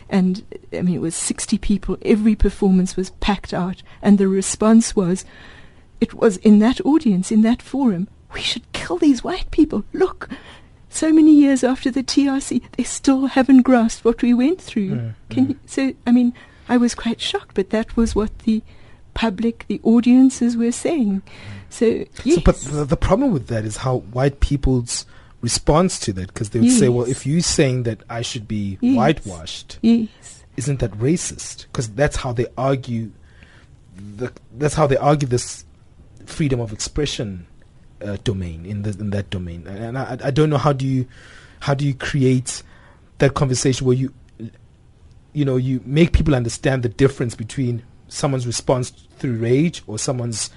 And 0.09 0.43
I 0.73 0.81
mean, 0.81 0.95
it 0.95 1.01
was 1.01 1.15
60 1.15 1.57
people. 1.57 1.97
Every 2.03 2.35
performance 2.35 2.97
was 2.97 3.11
packed 3.21 3.53
out. 3.53 3.83
And 4.01 4.17
the 4.17 4.27
response 4.27 4.97
was, 4.97 5.23
it 6.01 6.13
was 6.13 6.35
in 6.37 6.59
that 6.59 6.85
audience, 6.85 7.31
in 7.31 7.41
that 7.43 7.61
forum, 7.61 8.09
we 8.33 8.41
should 8.41 8.69
kill 8.73 8.97
these 8.97 9.23
white 9.23 9.49
people. 9.51 9.85
Look, 9.93 10.29
so 10.89 11.11
many 11.11 11.33
years 11.33 11.63
after 11.63 11.91
the 11.91 12.03
TRC, 12.03 12.61
they 12.77 12.83
still 12.83 13.27
haven't 13.27 13.61
grasped 13.63 14.05
what 14.05 14.21
we 14.21 14.33
went 14.33 14.61
through. 14.61 14.91
Mm, 14.91 15.13
Can 15.29 15.49
You, 15.49 15.59
so, 15.65 15.93
I 16.05 16.11
mean, 16.11 16.33
I 16.69 16.77
was 16.77 16.95
quite 16.95 17.19
shocked, 17.21 17.55
but 17.55 17.69
that 17.71 17.95
was 17.97 18.15
what 18.15 18.39
the 18.39 18.61
public, 19.13 19.65
the 19.67 19.79
audiences 19.83 20.55
were 20.55 20.71
saying. 20.71 21.21
So, 21.69 22.05
yes. 22.23 22.35
So, 22.35 22.41
but 22.45 22.55
the, 22.61 22.85
the 22.85 22.97
problem 22.97 23.31
with 23.31 23.47
that 23.47 23.65
is 23.65 23.77
how 23.77 23.97
white 23.97 24.39
people's 24.39 25.05
response 25.41 25.99
to 25.99 26.13
that, 26.13 26.27
because 26.27 26.49
they 26.51 26.59
would 26.59 26.71
say, 26.71 26.89
well, 26.89 27.05
if 27.07 27.25
you're 27.27 27.41
saying 27.41 27.83
that 27.83 28.01
I 28.09 28.21
should 28.21 28.47
be 28.47 28.77
Yes. 28.81 28.95
whitewashed, 28.97 29.79
Yes. 29.81 30.43
isn't 30.55 30.79
that 30.79 30.91
racist? 30.93 31.63
Because 31.71 31.89
that's 31.89 32.17
how 32.17 32.31
they 32.33 32.47
argue. 32.57 33.11
The, 34.17 34.31
that's 34.57 34.75
how 34.75 34.87
they 34.87 34.97
argue 34.97 35.27
this 35.27 35.65
freedom 36.25 36.59
of 36.59 36.71
expression 36.73 37.45
uh, 38.01 38.17
domain 38.23 38.65
in 38.65 38.83
the, 38.83 38.89
in 38.99 39.09
that 39.11 39.29
domain. 39.29 39.65
And 39.67 39.97
I, 39.97 40.17
I 40.23 40.31
don't 40.31 40.49
know 40.49 40.57
how 40.57 40.73
do 40.73 40.85
you 40.85 41.07
how 41.61 41.73
do 41.73 41.85
you 41.85 41.93
create 41.93 42.63
that 43.17 43.33
conversation 43.33 43.87
where 43.87 43.95
you 43.95 44.13
you 45.33 45.45
know 45.45 45.57
you 45.57 45.81
make 45.85 46.13
people 46.13 46.35
understand 46.35 46.83
the 46.83 46.89
difference 46.89 47.35
between 47.35 47.83
someone's 48.07 48.47
response 48.47 48.91
through 49.17 49.37
rage 49.37 49.83
or 49.87 49.97
someone's 49.99 50.49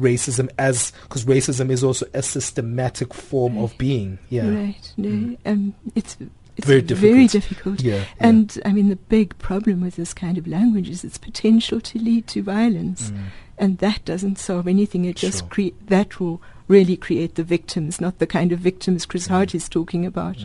racism 0.00 0.48
as 0.58 0.92
because 1.02 1.24
racism 1.24 1.70
is 1.70 1.82
also 1.82 2.06
a 2.14 2.22
systematic 2.22 3.14
form 3.14 3.56
of 3.58 3.76
being 3.78 4.18
yeah 4.28 4.46
Right. 4.48 4.92
No, 4.96 5.36
um, 5.46 5.74
it's 5.94 6.16
it's 6.56 6.66
Very 6.66 6.80
very 6.80 7.26
difficult. 7.26 7.76
difficult. 7.76 7.82
Yeah, 7.82 7.96
yeah. 7.96 8.04
And 8.18 8.58
I 8.64 8.72
mean, 8.72 8.88
the 8.88 8.96
big 8.96 9.36
problem 9.38 9.82
with 9.82 9.96
this 9.96 10.14
kind 10.14 10.38
of 10.38 10.46
language 10.46 10.88
is 10.88 11.04
its 11.04 11.18
potential 11.18 11.82
to 11.82 11.98
lead 11.98 12.26
to 12.28 12.42
violence, 12.42 13.10
Mm. 13.10 13.18
and 13.58 13.78
that 13.78 14.04
doesn't 14.06 14.38
solve 14.38 14.66
anything. 14.66 15.04
It 15.04 15.16
just 15.16 15.40
Sure. 15.40 15.48
create 15.48 15.86
that 15.88 16.18
will 16.18 16.40
really 16.68 16.96
create 16.96 17.34
the 17.34 17.44
victims, 17.44 18.00
not 18.00 18.18
the 18.18 18.26
kind 18.26 18.52
of 18.52 18.58
victims 18.58 19.06
Mm. 19.06 19.08
Chris 19.08 19.26
Hart 19.26 19.54
is 19.54 19.68
talking 19.68 20.04
about. 20.06 20.44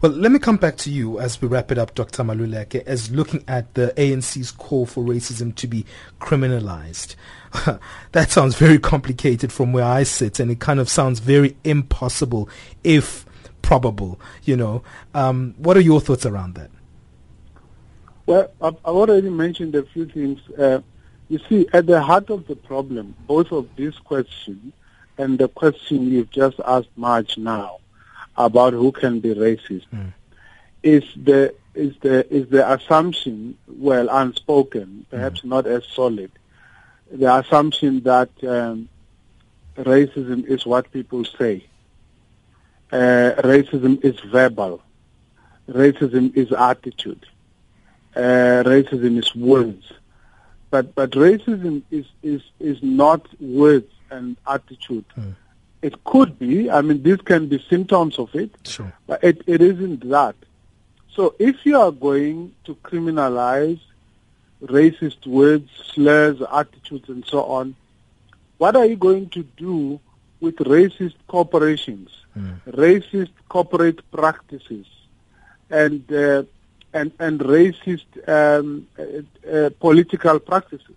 Well, 0.00 0.12
let 0.12 0.32
me 0.32 0.38
come 0.38 0.56
back 0.56 0.76
to 0.78 0.90
you 0.90 1.20
as 1.20 1.40
we 1.40 1.48
wrap 1.48 1.70
it 1.70 1.78
up, 1.78 1.94
Dr. 1.94 2.24
Maluleke, 2.24 2.82
as 2.86 3.10
looking 3.10 3.44
at 3.46 3.74
the 3.74 3.92
ANC's 3.96 4.50
call 4.50 4.86
for 4.86 5.04
racism 5.04 5.54
to 5.56 5.66
be 5.66 5.84
criminalized. 6.20 7.14
that 8.12 8.30
sounds 8.30 8.56
very 8.56 8.78
complicated 8.78 9.52
from 9.52 9.72
where 9.72 9.84
I 9.84 10.04
sit, 10.04 10.40
and 10.40 10.50
it 10.50 10.60
kind 10.60 10.80
of 10.80 10.88
sounds 10.88 11.20
very 11.20 11.56
impossible, 11.64 12.48
if 12.82 13.26
probable. 13.62 14.18
You 14.44 14.56
know, 14.56 14.82
um, 15.14 15.54
what 15.58 15.76
are 15.76 15.80
your 15.80 16.00
thoughts 16.00 16.26
around 16.26 16.54
that? 16.54 16.70
Well, 18.26 18.50
I've, 18.62 18.76
I've 18.84 18.94
already 18.94 19.30
mentioned 19.30 19.74
a 19.74 19.82
few 19.84 20.06
things. 20.06 20.40
Uh, 20.58 20.80
you 21.28 21.38
see, 21.48 21.68
at 21.72 21.86
the 21.86 22.00
heart 22.00 22.30
of 22.30 22.46
the 22.46 22.56
problem, 22.56 23.14
both 23.26 23.52
of 23.52 23.68
these 23.76 23.96
question 23.96 24.72
and 25.20 25.38
the 25.38 25.48
question 25.48 26.10
you've 26.10 26.30
just 26.30 26.58
asked 26.66 26.94
March 26.96 27.38
now 27.38 27.78
about 28.36 28.72
who 28.72 28.92
can 28.92 29.20
be 29.20 29.34
racist, 29.34 29.86
is 30.82 31.04
the 31.16 31.54
is 31.74 31.94
the 32.00 32.16
is 32.34 32.48
the 32.48 32.62
assumption, 32.72 33.56
well, 33.88 34.08
unspoken, 34.10 35.06
perhaps 35.10 35.44
not 35.44 35.66
as 35.66 35.84
solid, 35.86 36.30
the 37.10 37.34
assumption 37.40 38.02
that 38.02 38.30
um, 38.42 38.88
racism 39.76 40.44
is 40.46 40.66
what 40.66 40.90
people 40.92 41.24
say. 41.24 41.64
Uh, 42.92 43.30
racism 43.54 44.04
is 44.04 44.18
verbal. 44.20 44.82
Racism 45.68 46.36
is 46.36 46.50
attitude 46.52 47.24
uh, 48.16 48.62
racism 48.66 49.18
is 49.18 49.34
words, 49.34 49.92
but 50.70 50.94
but 50.94 51.10
racism 51.12 51.82
is 51.90 52.06
is 52.22 52.42
is 52.58 52.82
not 52.82 53.24
words 53.40 53.92
and 54.10 54.36
attitude. 54.46 55.04
It 55.82 56.04
could 56.04 56.38
be. 56.38 56.70
I 56.70 56.82
mean, 56.82 57.02
these 57.02 57.16
can 57.22 57.48
be 57.48 57.64
symptoms 57.70 58.18
of 58.18 58.34
it, 58.34 58.50
Sure. 58.64 58.92
but 59.06 59.24
it, 59.24 59.42
it 59.46 59.62
isn't 59.62 60.08
that. 60.10 60.34
So 61.14 61.34
if 61.38 61.64
you 61.64 61.78
are 61.80 61.90
going 61.90 62.54
to 62.64 62.74
criminalize 62.76 63.80
racist 64.62 65.26
words, 65.26 65.70
slurs, 65.94 66.40
attitudes, 66.52 67.08
and 67.08 67.24
so 67.26 67.44
on, 67.44 67.74
what 68.58 68.76
are 68.76 68.84
you 68.84 68.96
going 68.96 69.30
to 69.30 69.42
do 69.56 69.98
with 70.40 70.56
racist 70.56 71.14
corporations, 71.28 72.10
racist 72.68 73.30
corporate 73.48 74.00
practices, 74.10 74.86
and 75.70 76.10
uh, 76.12 76.42
and 76.92 77.12
and 77.18 77.40
racist 77.40 78.04
um, 78.28 78.86
uh, 78.98 79.50
uh, 79.50 79.70
political 79.80 80.38
practices? 80.38 80.96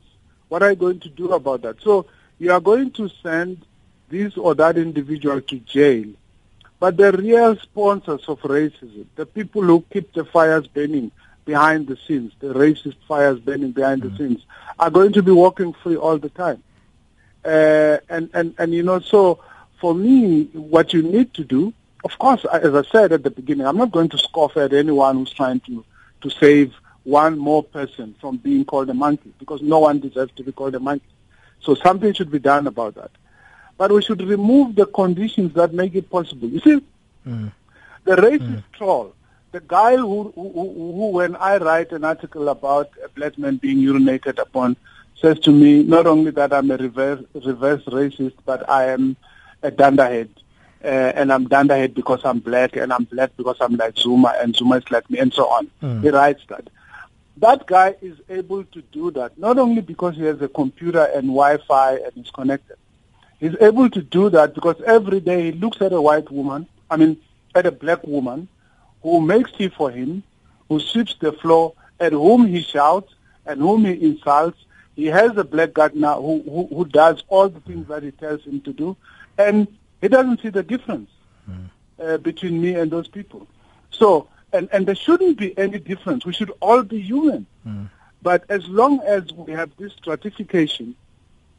What 0.50 0.62
are 0.62 0.72
you 0.72 0.76
going 0.76 1.00
to 1.00 1.10
do 1.10 1.32
about 1.32 1.62
that? 1.64 1.82
So 1.82 2.06
you 2.44 2.52
are 2.52 2.60
going 2.60 2.92
to 2.92 3.10
send 3.22 3.66
this 4.10 4.38
or 4.38 4.54
that 4.56 4.78
individual 4.78 5.40
to 5.42 5.60
jail, 5.60 6.06
but 6.80 6.98
the 6.98 7.12
real 7.14 7.56
sponsors 7.56 8.26
of 8.28 8.40
racism, 8.42 9.06
the 9.16 9.26
people 9.26 9.62
who 9.62 9.84
keep 9.92 10.12
the 10.12 10.26
fires 10.26 10.68
burning 10.68 11.10
behind 11.46 11.88
the 11.88 11.98
scenes, 12.06 12.34
the 12.40 12.48
racist 12.48 12.98
fires 13.08 13.40
burning 13.40 13.72
behind 13.72 14.02
the 14.02 14.16
scenes, 14.18 14.46
are 14.78 14.90
going 14.90 15.14
to 15.14 15.24
be 15.24 15.32
walking 15.32 15.72
free 15.72 15.96
all 15.96 16.18
the 16.18 16.30
time. 16.30 16.62
Uh, 17.46 17.98
and, 18.10 18.30
and, 18.34 18.54
and, 18.58 18.74
you 18.74 18.84
know, 18.84 19.00
so 19.00 19.40
for 19.80 19.96
me, 19.96 20.44
what 20.54 20.94
you 20.94 21.02
need 21.02 21.34
to 21.34 21.44
do, 21.46 21.74
of 22.04 22.18
course, 22.20 22.46
as 22.46 22.74
I 22.76 22.84
said 22.84 23.14
at 23.14 23.24
the 23.24 23.32
beginning, 23.32 23.66
I'm 23.66 23.78
not 23.78 23.92
going 23.92 24.10
to 24.10 24.18
scoff 24.18 24.58
at 24.58 24.74
anyone 24.74 25.16
who's 25.18 25.32
trying 25.32 25.62
to, 25.62 25.86
to 26.22 26.30
save 26.30 26.74
one 27.04 27.38
more 27.38 27.64
person 27.64 28.16
from 28.20 28.38
being 28.38 28.66
called 28.66 28.90
a 28.90 28.94
monkey, 28.94 29.32
because 29.40 29.62
no 29.62 29.80
one 29.80 30.00
deserves 30.00 30.34
to 30.36 30.44
be 30.44 30.52
called 30.52 30.76
a 30.76 30.80
monkey. 30.80 31.06
So 31.64 31.76
something 31.76 32.14
should 32.14 32.32
be 32.32 32.40
done 32.40 32.68
about 32.68 32.96
that. 32.96 33.12
But 33.78 33.92
we 33.92 34.02
should 34.02 34.22
remove 34.22 34.76
the 34.76 34.86
conditions 34.86 35.54
that 35.56 35.74
make 35.74 35.96
it 35.96 36.10
possible. 36.10 36.48
You 36.48 36.60
see, 36.60 36.82
the 38.04 38.16
racist 38.16 38.64
troll, 38.74 39.14
the 39.52 39.62
guy 39.62 39.98
who, 39.98 40.32
who, 40.36 40.52
who, 40.52 40.94
who, 40.94 41.12
when 41.12 41.36
I 41.38 41.58
write 41.58 41.92
an 41.92 42.04
article 42.04 42.50
about 42.50 42.90
a 43.04 43.10
black 43.10 43.38
man 43.38 43.58
being 43.58 43.78
urinated 43.78 44.40
upon, 44.40 44.76
says 45.22 45.40
to 45.40 45.52
me 45.52 45.84
not 45.84 46.06
only 46.06 46.32
that 46.32 46.54
I'm 46.54 46.70
a 46.72 46.78
reverse, 46.78 47.24
reverse 47.34 47.84
racist, 47.86 48.34
but 48.46 48.70
I 48.70 48.90
am 48.90 49.16
a 49.62 49.72
dunderhead. 49.72 50.30
Uh, 50.84 51.14
and 51.16 51.32
I'm 51.32 51.48
dunderhead 51.48 51.96
because 51.96 52.20
I'm 52.26 52.40
black, 52.40 52.76
and 52.76 52.92
I'm 52.92 53.06
black 53.06 53.32
because 53.38 53.56
I'm 53.62 53.78
like 53.78 53.98
Zuma, 53.98 54.36
and 54.42 54.54
Zuma 54.54 54.76
is 54.78 54.92
like 54.92 55.10
me, 55.10 55.18
and 55.18 55.34
so 55.34 55.48
on. 55.48 55.72
Mm. 55.82 56.04
He 56.04 56.10
writes 56.10 56.42
that. 56.50 56.70
That 57.38 57.66
guy 57.66 57.96
is 58.02 58.18
able 58.30 58.64
to 58.64 58.82
do 58.82 59.12
that, 59.12 59.38
not 59.38 59.58
only 59.58 59.82
because 59.82 60.16
he 60.16 60.24
has 60.24 60.42
a 60.42 60.48
computer 60.48 61.04
and 61.04 61.24
Wi-Fi 61.24 61.96
and 61.96 62.26
is 62.26 62.32
connected. 62.32 62.78
He's 63.40 63.56
able 63.60 63.90
to 63.90 64.02
do 64.02 64.30
that 64.30 64.54
because 64.54 64.80
every 64.86 65.20
day 65.20 65.46
he 65.46 65.52
looks 65.52 65.82
at 65.82 65.92
a 65.94 66.02
white 66.02 66.32
woman, 66.32 66.68
I 66.90 66.98
mean, 66.98 67.18
at 67.56 67.66
a 67.66 67.72
black 67.72 68.04
woman, 68.04 68.48
who 69.02 69.20
makes 69.20 69.52
tea 69.52 69.70
for 69.70 69.92
him, 69.92 70.24
who 70.70 70.80
sweeps 70.80 71.16
the 71.20 71.34
floor, 71.34 71.74
at 72.00 72.14
whom 72.14 72.46
he 72.48 72.62
shouts, 72.62 73.14
and 73.46 73.60
whom 73.60 73.86
he 73.86 73.94
insults. 73.94 74.58
He 74.96 75.08
has 75.08 75.36
a 75.38 75.44
black 75.44 75.74
gardener 75.74 76.14
who, 76.14 76.44
who, 76.44 76.68
who 76.68 76.86
does 76.86 77.24
all 77.28 77.50
the 77.50 77.60
things 77.62 77.88
that 77.88 78.04
he 78.04 78.12
tells 78.12 78.44
him 78.44 78.62
to 78.62 78.72
do, 78.74 78.96
and 79.38 79.68
he 80.02 80.08
doesn't 80.08 80.42
see 80.42 80.50
the 80.50 80.64
difference 80.64 81.10
uh, 82.00 82.18
between 82.18 82.62
me 82.62 82.76
and 82.76 82.92
those 82.92 83.08
people. 83.08 83.48
So, 83.90 84.28
and, 84.54 84.70
and 84.72 84.86
there 84.88 84.96
shouldn't 84.96 85.38
be 85.38 85.58
any 85.58 85.80
difference. 85.80 86.26
We 86.26 86.34
should 86.34 86.52
all 86.62 86.84
be 86.84 87.02
human. 87.02 87.48
But 88.22 88.46
as 88.50 88.68
long 88.70 89.02
as 89.02 89.32
we 89.34 89.52
have 89.54 89.72
this 89.78 89.92
stratification, 89.94 90.96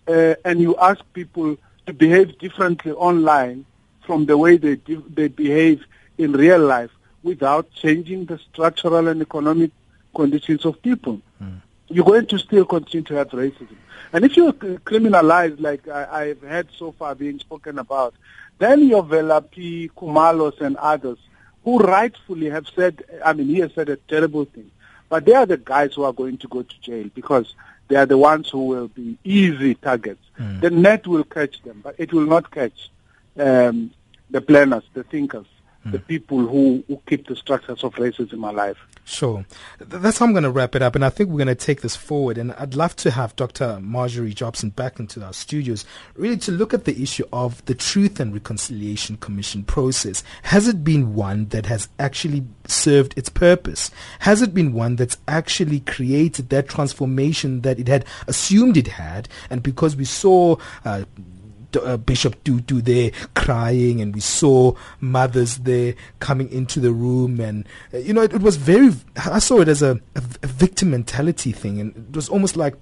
uh, 0.09 0.34
and 0.45 0.61
you 0.61 0.76
ask 0.76 1.01
people 1.12 1.57
to 1.86 1.92
behave 1.92 2.38
differently 2.38 2.92
online 2.92 3.66
from 4.07 4.26
the 4.26 4.36
way 4.36 4.57
they 4.57 4.76
they 5.18 5.28
behave 5.28 5.84
in 6.18 6.32
real 6.32 6.61
life 6.61 6.90
without 7.22 7.70
changing 7.72 8.26
the 8.26 8.38
structural 8.38 9.09
and 9.09 9.20
economic 9.22 9.70
conditions 10.14 10.64
of 10.64 10.80
people, 10.82 11.20
you're 11.88 12.05
going 12.05 12.26
to 12.26 12.38
still 12.38 12.64
continue 12.64 13.03
to 13.05 13.14
have 13.14 13.28
racism. 13.30 13.76
And 14.12 14.24
if 14.24 14.36
you 14.36 14.53
criminalize, 14.53 15.61
like 15.61 15.88
I, 15.88 16.28
I've 16.30 16.40
heard 16.42 16.68
so 16.76 16.92
far 16.92 17.14
being 17.14 17.38
spoken 17.40 17.78
about, 17.78 18.14
then 18.59 18.88
your 18.88 19.03
Velaphi, 19.03 19.90
Khumalos, 19.90 20.61
and 20.61 20.76
others, 20.76 21.18
who 21.65 21.79
rightfully 21.79 22.51
have 22.51 22.67
said, 22.75 23.05
I 23.25 23.33
mean, 23.33 23.49
he 23.49 23.59
has 23.61 23.73
said 23.75 23.89
a 23.89 23.97
terrible 23.97 24.45
thing, 24.45 24.71
but 25.09 25.25
they 25.25 25.33
are 25.33 25.47
the 25.47 25.57
guys 25.57 25.95
who 25.95 26.05
are 26.05 26.12
going 26.12 26.39
to 26.39 26.49
go 26.49 26.62
to 26.62 26.81
jail 26.81 27.09
because 27.15 27.55
they 27.89 27.97
are 27.97 28.07
the 28.07 28.19
ones 28.19 28.49
who 28.51 28.67
will 28.67 28.89
be 28.89 29.19
easy 29.25 29.75
targets. 29.75 30.23
The 30.61 30.71
net 30.71 31.07
will 31.07 31.25
catch 31.25 31.62
them, 31.62 31.81
but 31.83 31.95
it 31.99 32.12
will 32.12 32.27
not 32.27 32.51
catch 32.51 32.91
um, 33.39 33.91
the 34.31 34.41
planners, 34.41 34.85
the 34.95 35.05
thinkers, 35.05 35.47
the 35.87 35.99
people 35.99 36.39
who, 36.47 36.83
who 36.89 37.01
keep 37.07 37.27
the 37.27 37.37
structures 37.37 37.85
of 37.85 37.95
racism 37.95 38.49
alive. 38.49 38.79
Sure. 39.07 39.45
That's 39.79 40.17
how 40.19 40.25
I'm 40.25 40.33
going 40.33 40.45
to 40.45 40.51
wrap 40.51 40.75
it 40.75 40.81
up. 40.81 40.95
And 40.95 41.05
I 41.05 41.11
think 41.11 41.29
we're 41.29 41.45
going 41.45 41.49
to 41.49 41.55
take 41.55 41.83
this 41.83 41.95
forward. 41.95 42.39
And 42.39 42.53
I'd 42.53 42.75
love 42.75 42.97
to 42.97 43.11
have 43.11 43.37
Dr. 43.37 43.79
Marjorie 43.81 44.33
Jobson 44.33 44.71
back 44.71 44.99
into 44.99 45.23
our 45.23 45.35
studios, 45.35 45.85
really 46.17 46.39
to 46.39 46.53
look 46.53 46.73
at 46.73 46.87
the 46.87 47.03
issue 47.03 47.25
of 47.31 47.63
the 47.67 47.75
Truth 47.75 48.19
and 48.19 48.33
Reconciliation 48.33 49.19
Commission 49.19 49.63
process. 49.63 50.25
Has 50.45 50.67
it 50.69 50.83
been 50.83 51.15
one 51.15 51.49
that 51.49 51.67
has 51.67 51.89
actually 51.99 52.47
served 52.67 53.13
its 53.19 53.29
purpose? 53.29 53.91
Has 54.21 54.41
it 54.41 54.55
been 54.55 54.73
one 54.73 54.97
that's 54.97 55.19
actually 55.29 55.81
created 55.81 56.49
that 56.49 56.69
transformation 56.69 57.61
that 57.61 57.79
it 57.79 57.89
had 57.89 58.07
assumed 58.27 58.79
it 58.79 58.89
had? 58.89 59.29
And 59.51 59.63
because 59.63 59.97
we 59.97 60.07
saw 60.07 60.57
uh, 60.87 61.05
uh, 61.83 61.97
Bishop 61.97 62.43
Tutu 62.45 62.81
there 62.81 63.11
crying, 63.35 64.01
and 64.01 64.14
we 64.14 64.20
saw 64.20 64.75
mothers 65.01 65.59
there 65.59 65.95
coming 66.20 66.51
into 66.51 66.81
the 66.81 66.93
room, 66.93 67.41
and 67.41 67.66
uh, 67.93 67.99
you 67.99 68.12
know 68.12 68.22
it, 68.22 68.35
it, 68.35 68.43
was 68.43 68.57
very. 68.57 68.93
I 69.16 69.39
saw 69.39 69.61
it 69.61 69.68
as 69.68 69.83
a, 69.83 70.01
a, 70.14 70.22
a 70.43 70.47
victim 70.47 70.91
mentality 70.91 71.53
thing, 71.53 71.81
and 71.81 71.97
it 71.97 72.16
was 72.16 72.29
almost 72.29 72.57
like 72.57 72.75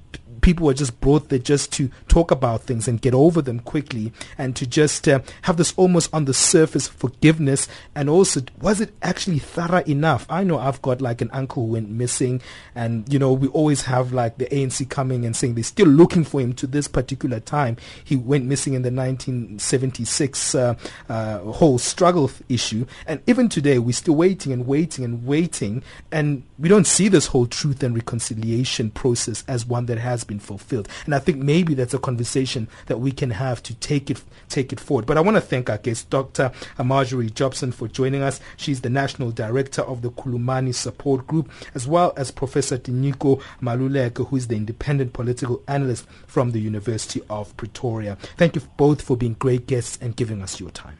people 0.43 0.66
were 0.66 0.74
just 0.74 1.01
brought 1.01 1.30
there 1.30 1.38
just 1.38 1.72
to 1.72 1.88
talk 2.09 2.30
about 2.30 2.62
things 2.62 2.86
and 2.86 3.01
get 3.01 3.14
over 3.14 3.40
them 3.40 3.61
quickly 3.61 4.12
and 4.36 4.55
to 4.57 4.66
just 4.66 5.09
uh, 5.09 5.20
have 5.43 5.57
this 5.57 5.72
almost 5.76 6.12
on 6.12 6.26
the 6.26 6.34
surface 6.34 6.86
forgiveness 6.86 7.66
and 7.95 8.11
also 8.11 8.43
was 8.61 8.80
it 8.80 8.93
actually 9.03 9.38
thorough 9.38 9.82
enough 9.86 10.26
i 10.28 10.43
know 10.45 10.59
i've 10.59 10.82
got 10.82 11.01
like 11.01 11.20
an 11.20 11.30
uncle 11.32 11.64
who 11.66 11.72
went 11.72 11.88
missing 11.88 12.43
and 12.74 13.11
you 13.11 13.18
know 13.18 13.32
we 13.32 13.49
always 13.49 13.82
have 13.82 14.12
like 14.12 14.36
the 14.38 14.47
anc 14.47 14.88
coming 14.90 15.24
and 15.24 15.34
saying 15.34 15.55
they're 15.55 15.64
still 15.64 15.86
looking 15.86 16.24
for 16.24 16.40
him 16.40 16.53
to 16.53 16.66
this 16.66 16.88
particular 16.88 17.40
time 17.40 17.76
he 18.05 18.16
went 18.16 18.45
missing 18.45 18.74
in 18.74 18.82
the 18.83 18.91
1976 18.91 20.55
uh, 20.55 20.74
uh, 21.09 21.39
whole 21.39 21.78
struggle 21.78 22.30
issue 22.49 22.87
and 23.07 23.20
even 23.26 23.49
today 23.49 23.78
we're 23.78 23.93
still 23.93 24.14
waiting 24.14 24.53
and 24.53 24.66
waiting 24.66 25.05
and 25.05 25.26
waiting 25.26 25.83
and 26.11 26.43
we 26.59 26.68
don't 26.68 26.87
see 26.87 27.09
this 27.09 27.26
whole 27.26 27.47
truth 27.47 27.83
and 27.83 27.95
reconciliation 27.95 28.91
process 28.91 29.45
as 29.49 29.66
one 29.66 29.87
that 29.87 29.99
has 29.99 30.24
been 30.24 30.39
fulfilled. 30.39 30.89
And 31.05 31.14
I 31.14 31.18
think 31.18 31.39
maybe 31.39 31.74
that's 31.74 31.95
a 31.95 31.99
conversation 31.99 32.68
that 32.87 33.01
we 33.01 33.11
can 33.11 33.30
have 33.30 33.62
to 33.64 33.74
take 33.74 34.11
it 34.11 34.22
take 34.49 34.72
it 34.72 34.78
forward. 34.78 35.07
But 35.07 35.16
I 35.16 35.22
want 35.22 35.37
to 35.37 35.41
thank 35.41 35.70
our 35.70 35.78
guest, 35.78 36.11
Dr. 36.11 36.53
Marjorie 36.83 37.30
Jobson, 37.30 37.72
for 37.72 37.89
joining 37.89 38.22
us. 38.22 38.41
She's 38.57 38.83
the 38.83 38.91
National 38.91 39.30
Director 39.30 39.83
of 39.83 40.03
the 40.03 40.11
Khulumani 40.11 40.74
Support 40.74 41.26
Group, 41.26 41.51
as 41.74 41.89
well 41.89 42.12
as 42.16 42.30
Professor 42.30 42.78
Tinyiko 42.78 43.43
Maluleke, 43.61 44.26
who 44.28 44.37
is 44.37 44.49
the 44.49 44.57
independent 44.57 45.14
political 45.14 45.62
analyst 45.66 46.07
from 46.26 46.53
the 46.53 46.61
University 46.61 47.22
of 47.30 47.57
Pretoria. 47.57 48.16
Thank 48.37 48.55
you 48.55 48.61
both 48.77 49.03
for 49.03 49.16
being 49.16 49.35
great 49.35 49.66
guests 49.66 49.99
and 50.01 50.16
giving 50.16 50.43
us 50.43 50.61
your 50.61 50.70
time. 50.70 50.99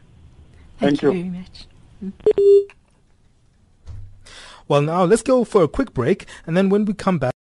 Thank, 0.79 1.01
Thank 1.01 1.03
you. 1.03 1.13
you 1.13 1.31
very 1.31 1.39
much. 1.41 1.67
Well, 4.69 4.83
now 4.83 5.05
let's 5.05 5.23
go 5.23 5.45
for 5.45 5.63
a 5.63 5.69
quick 5.69 5.93
break, 5.93 6.27
and 6.47 6.57
then 6.57 6.69
when 6.69 6.85
we 6.85 6.95
come 6.95 7.19
back, 7.19 7.31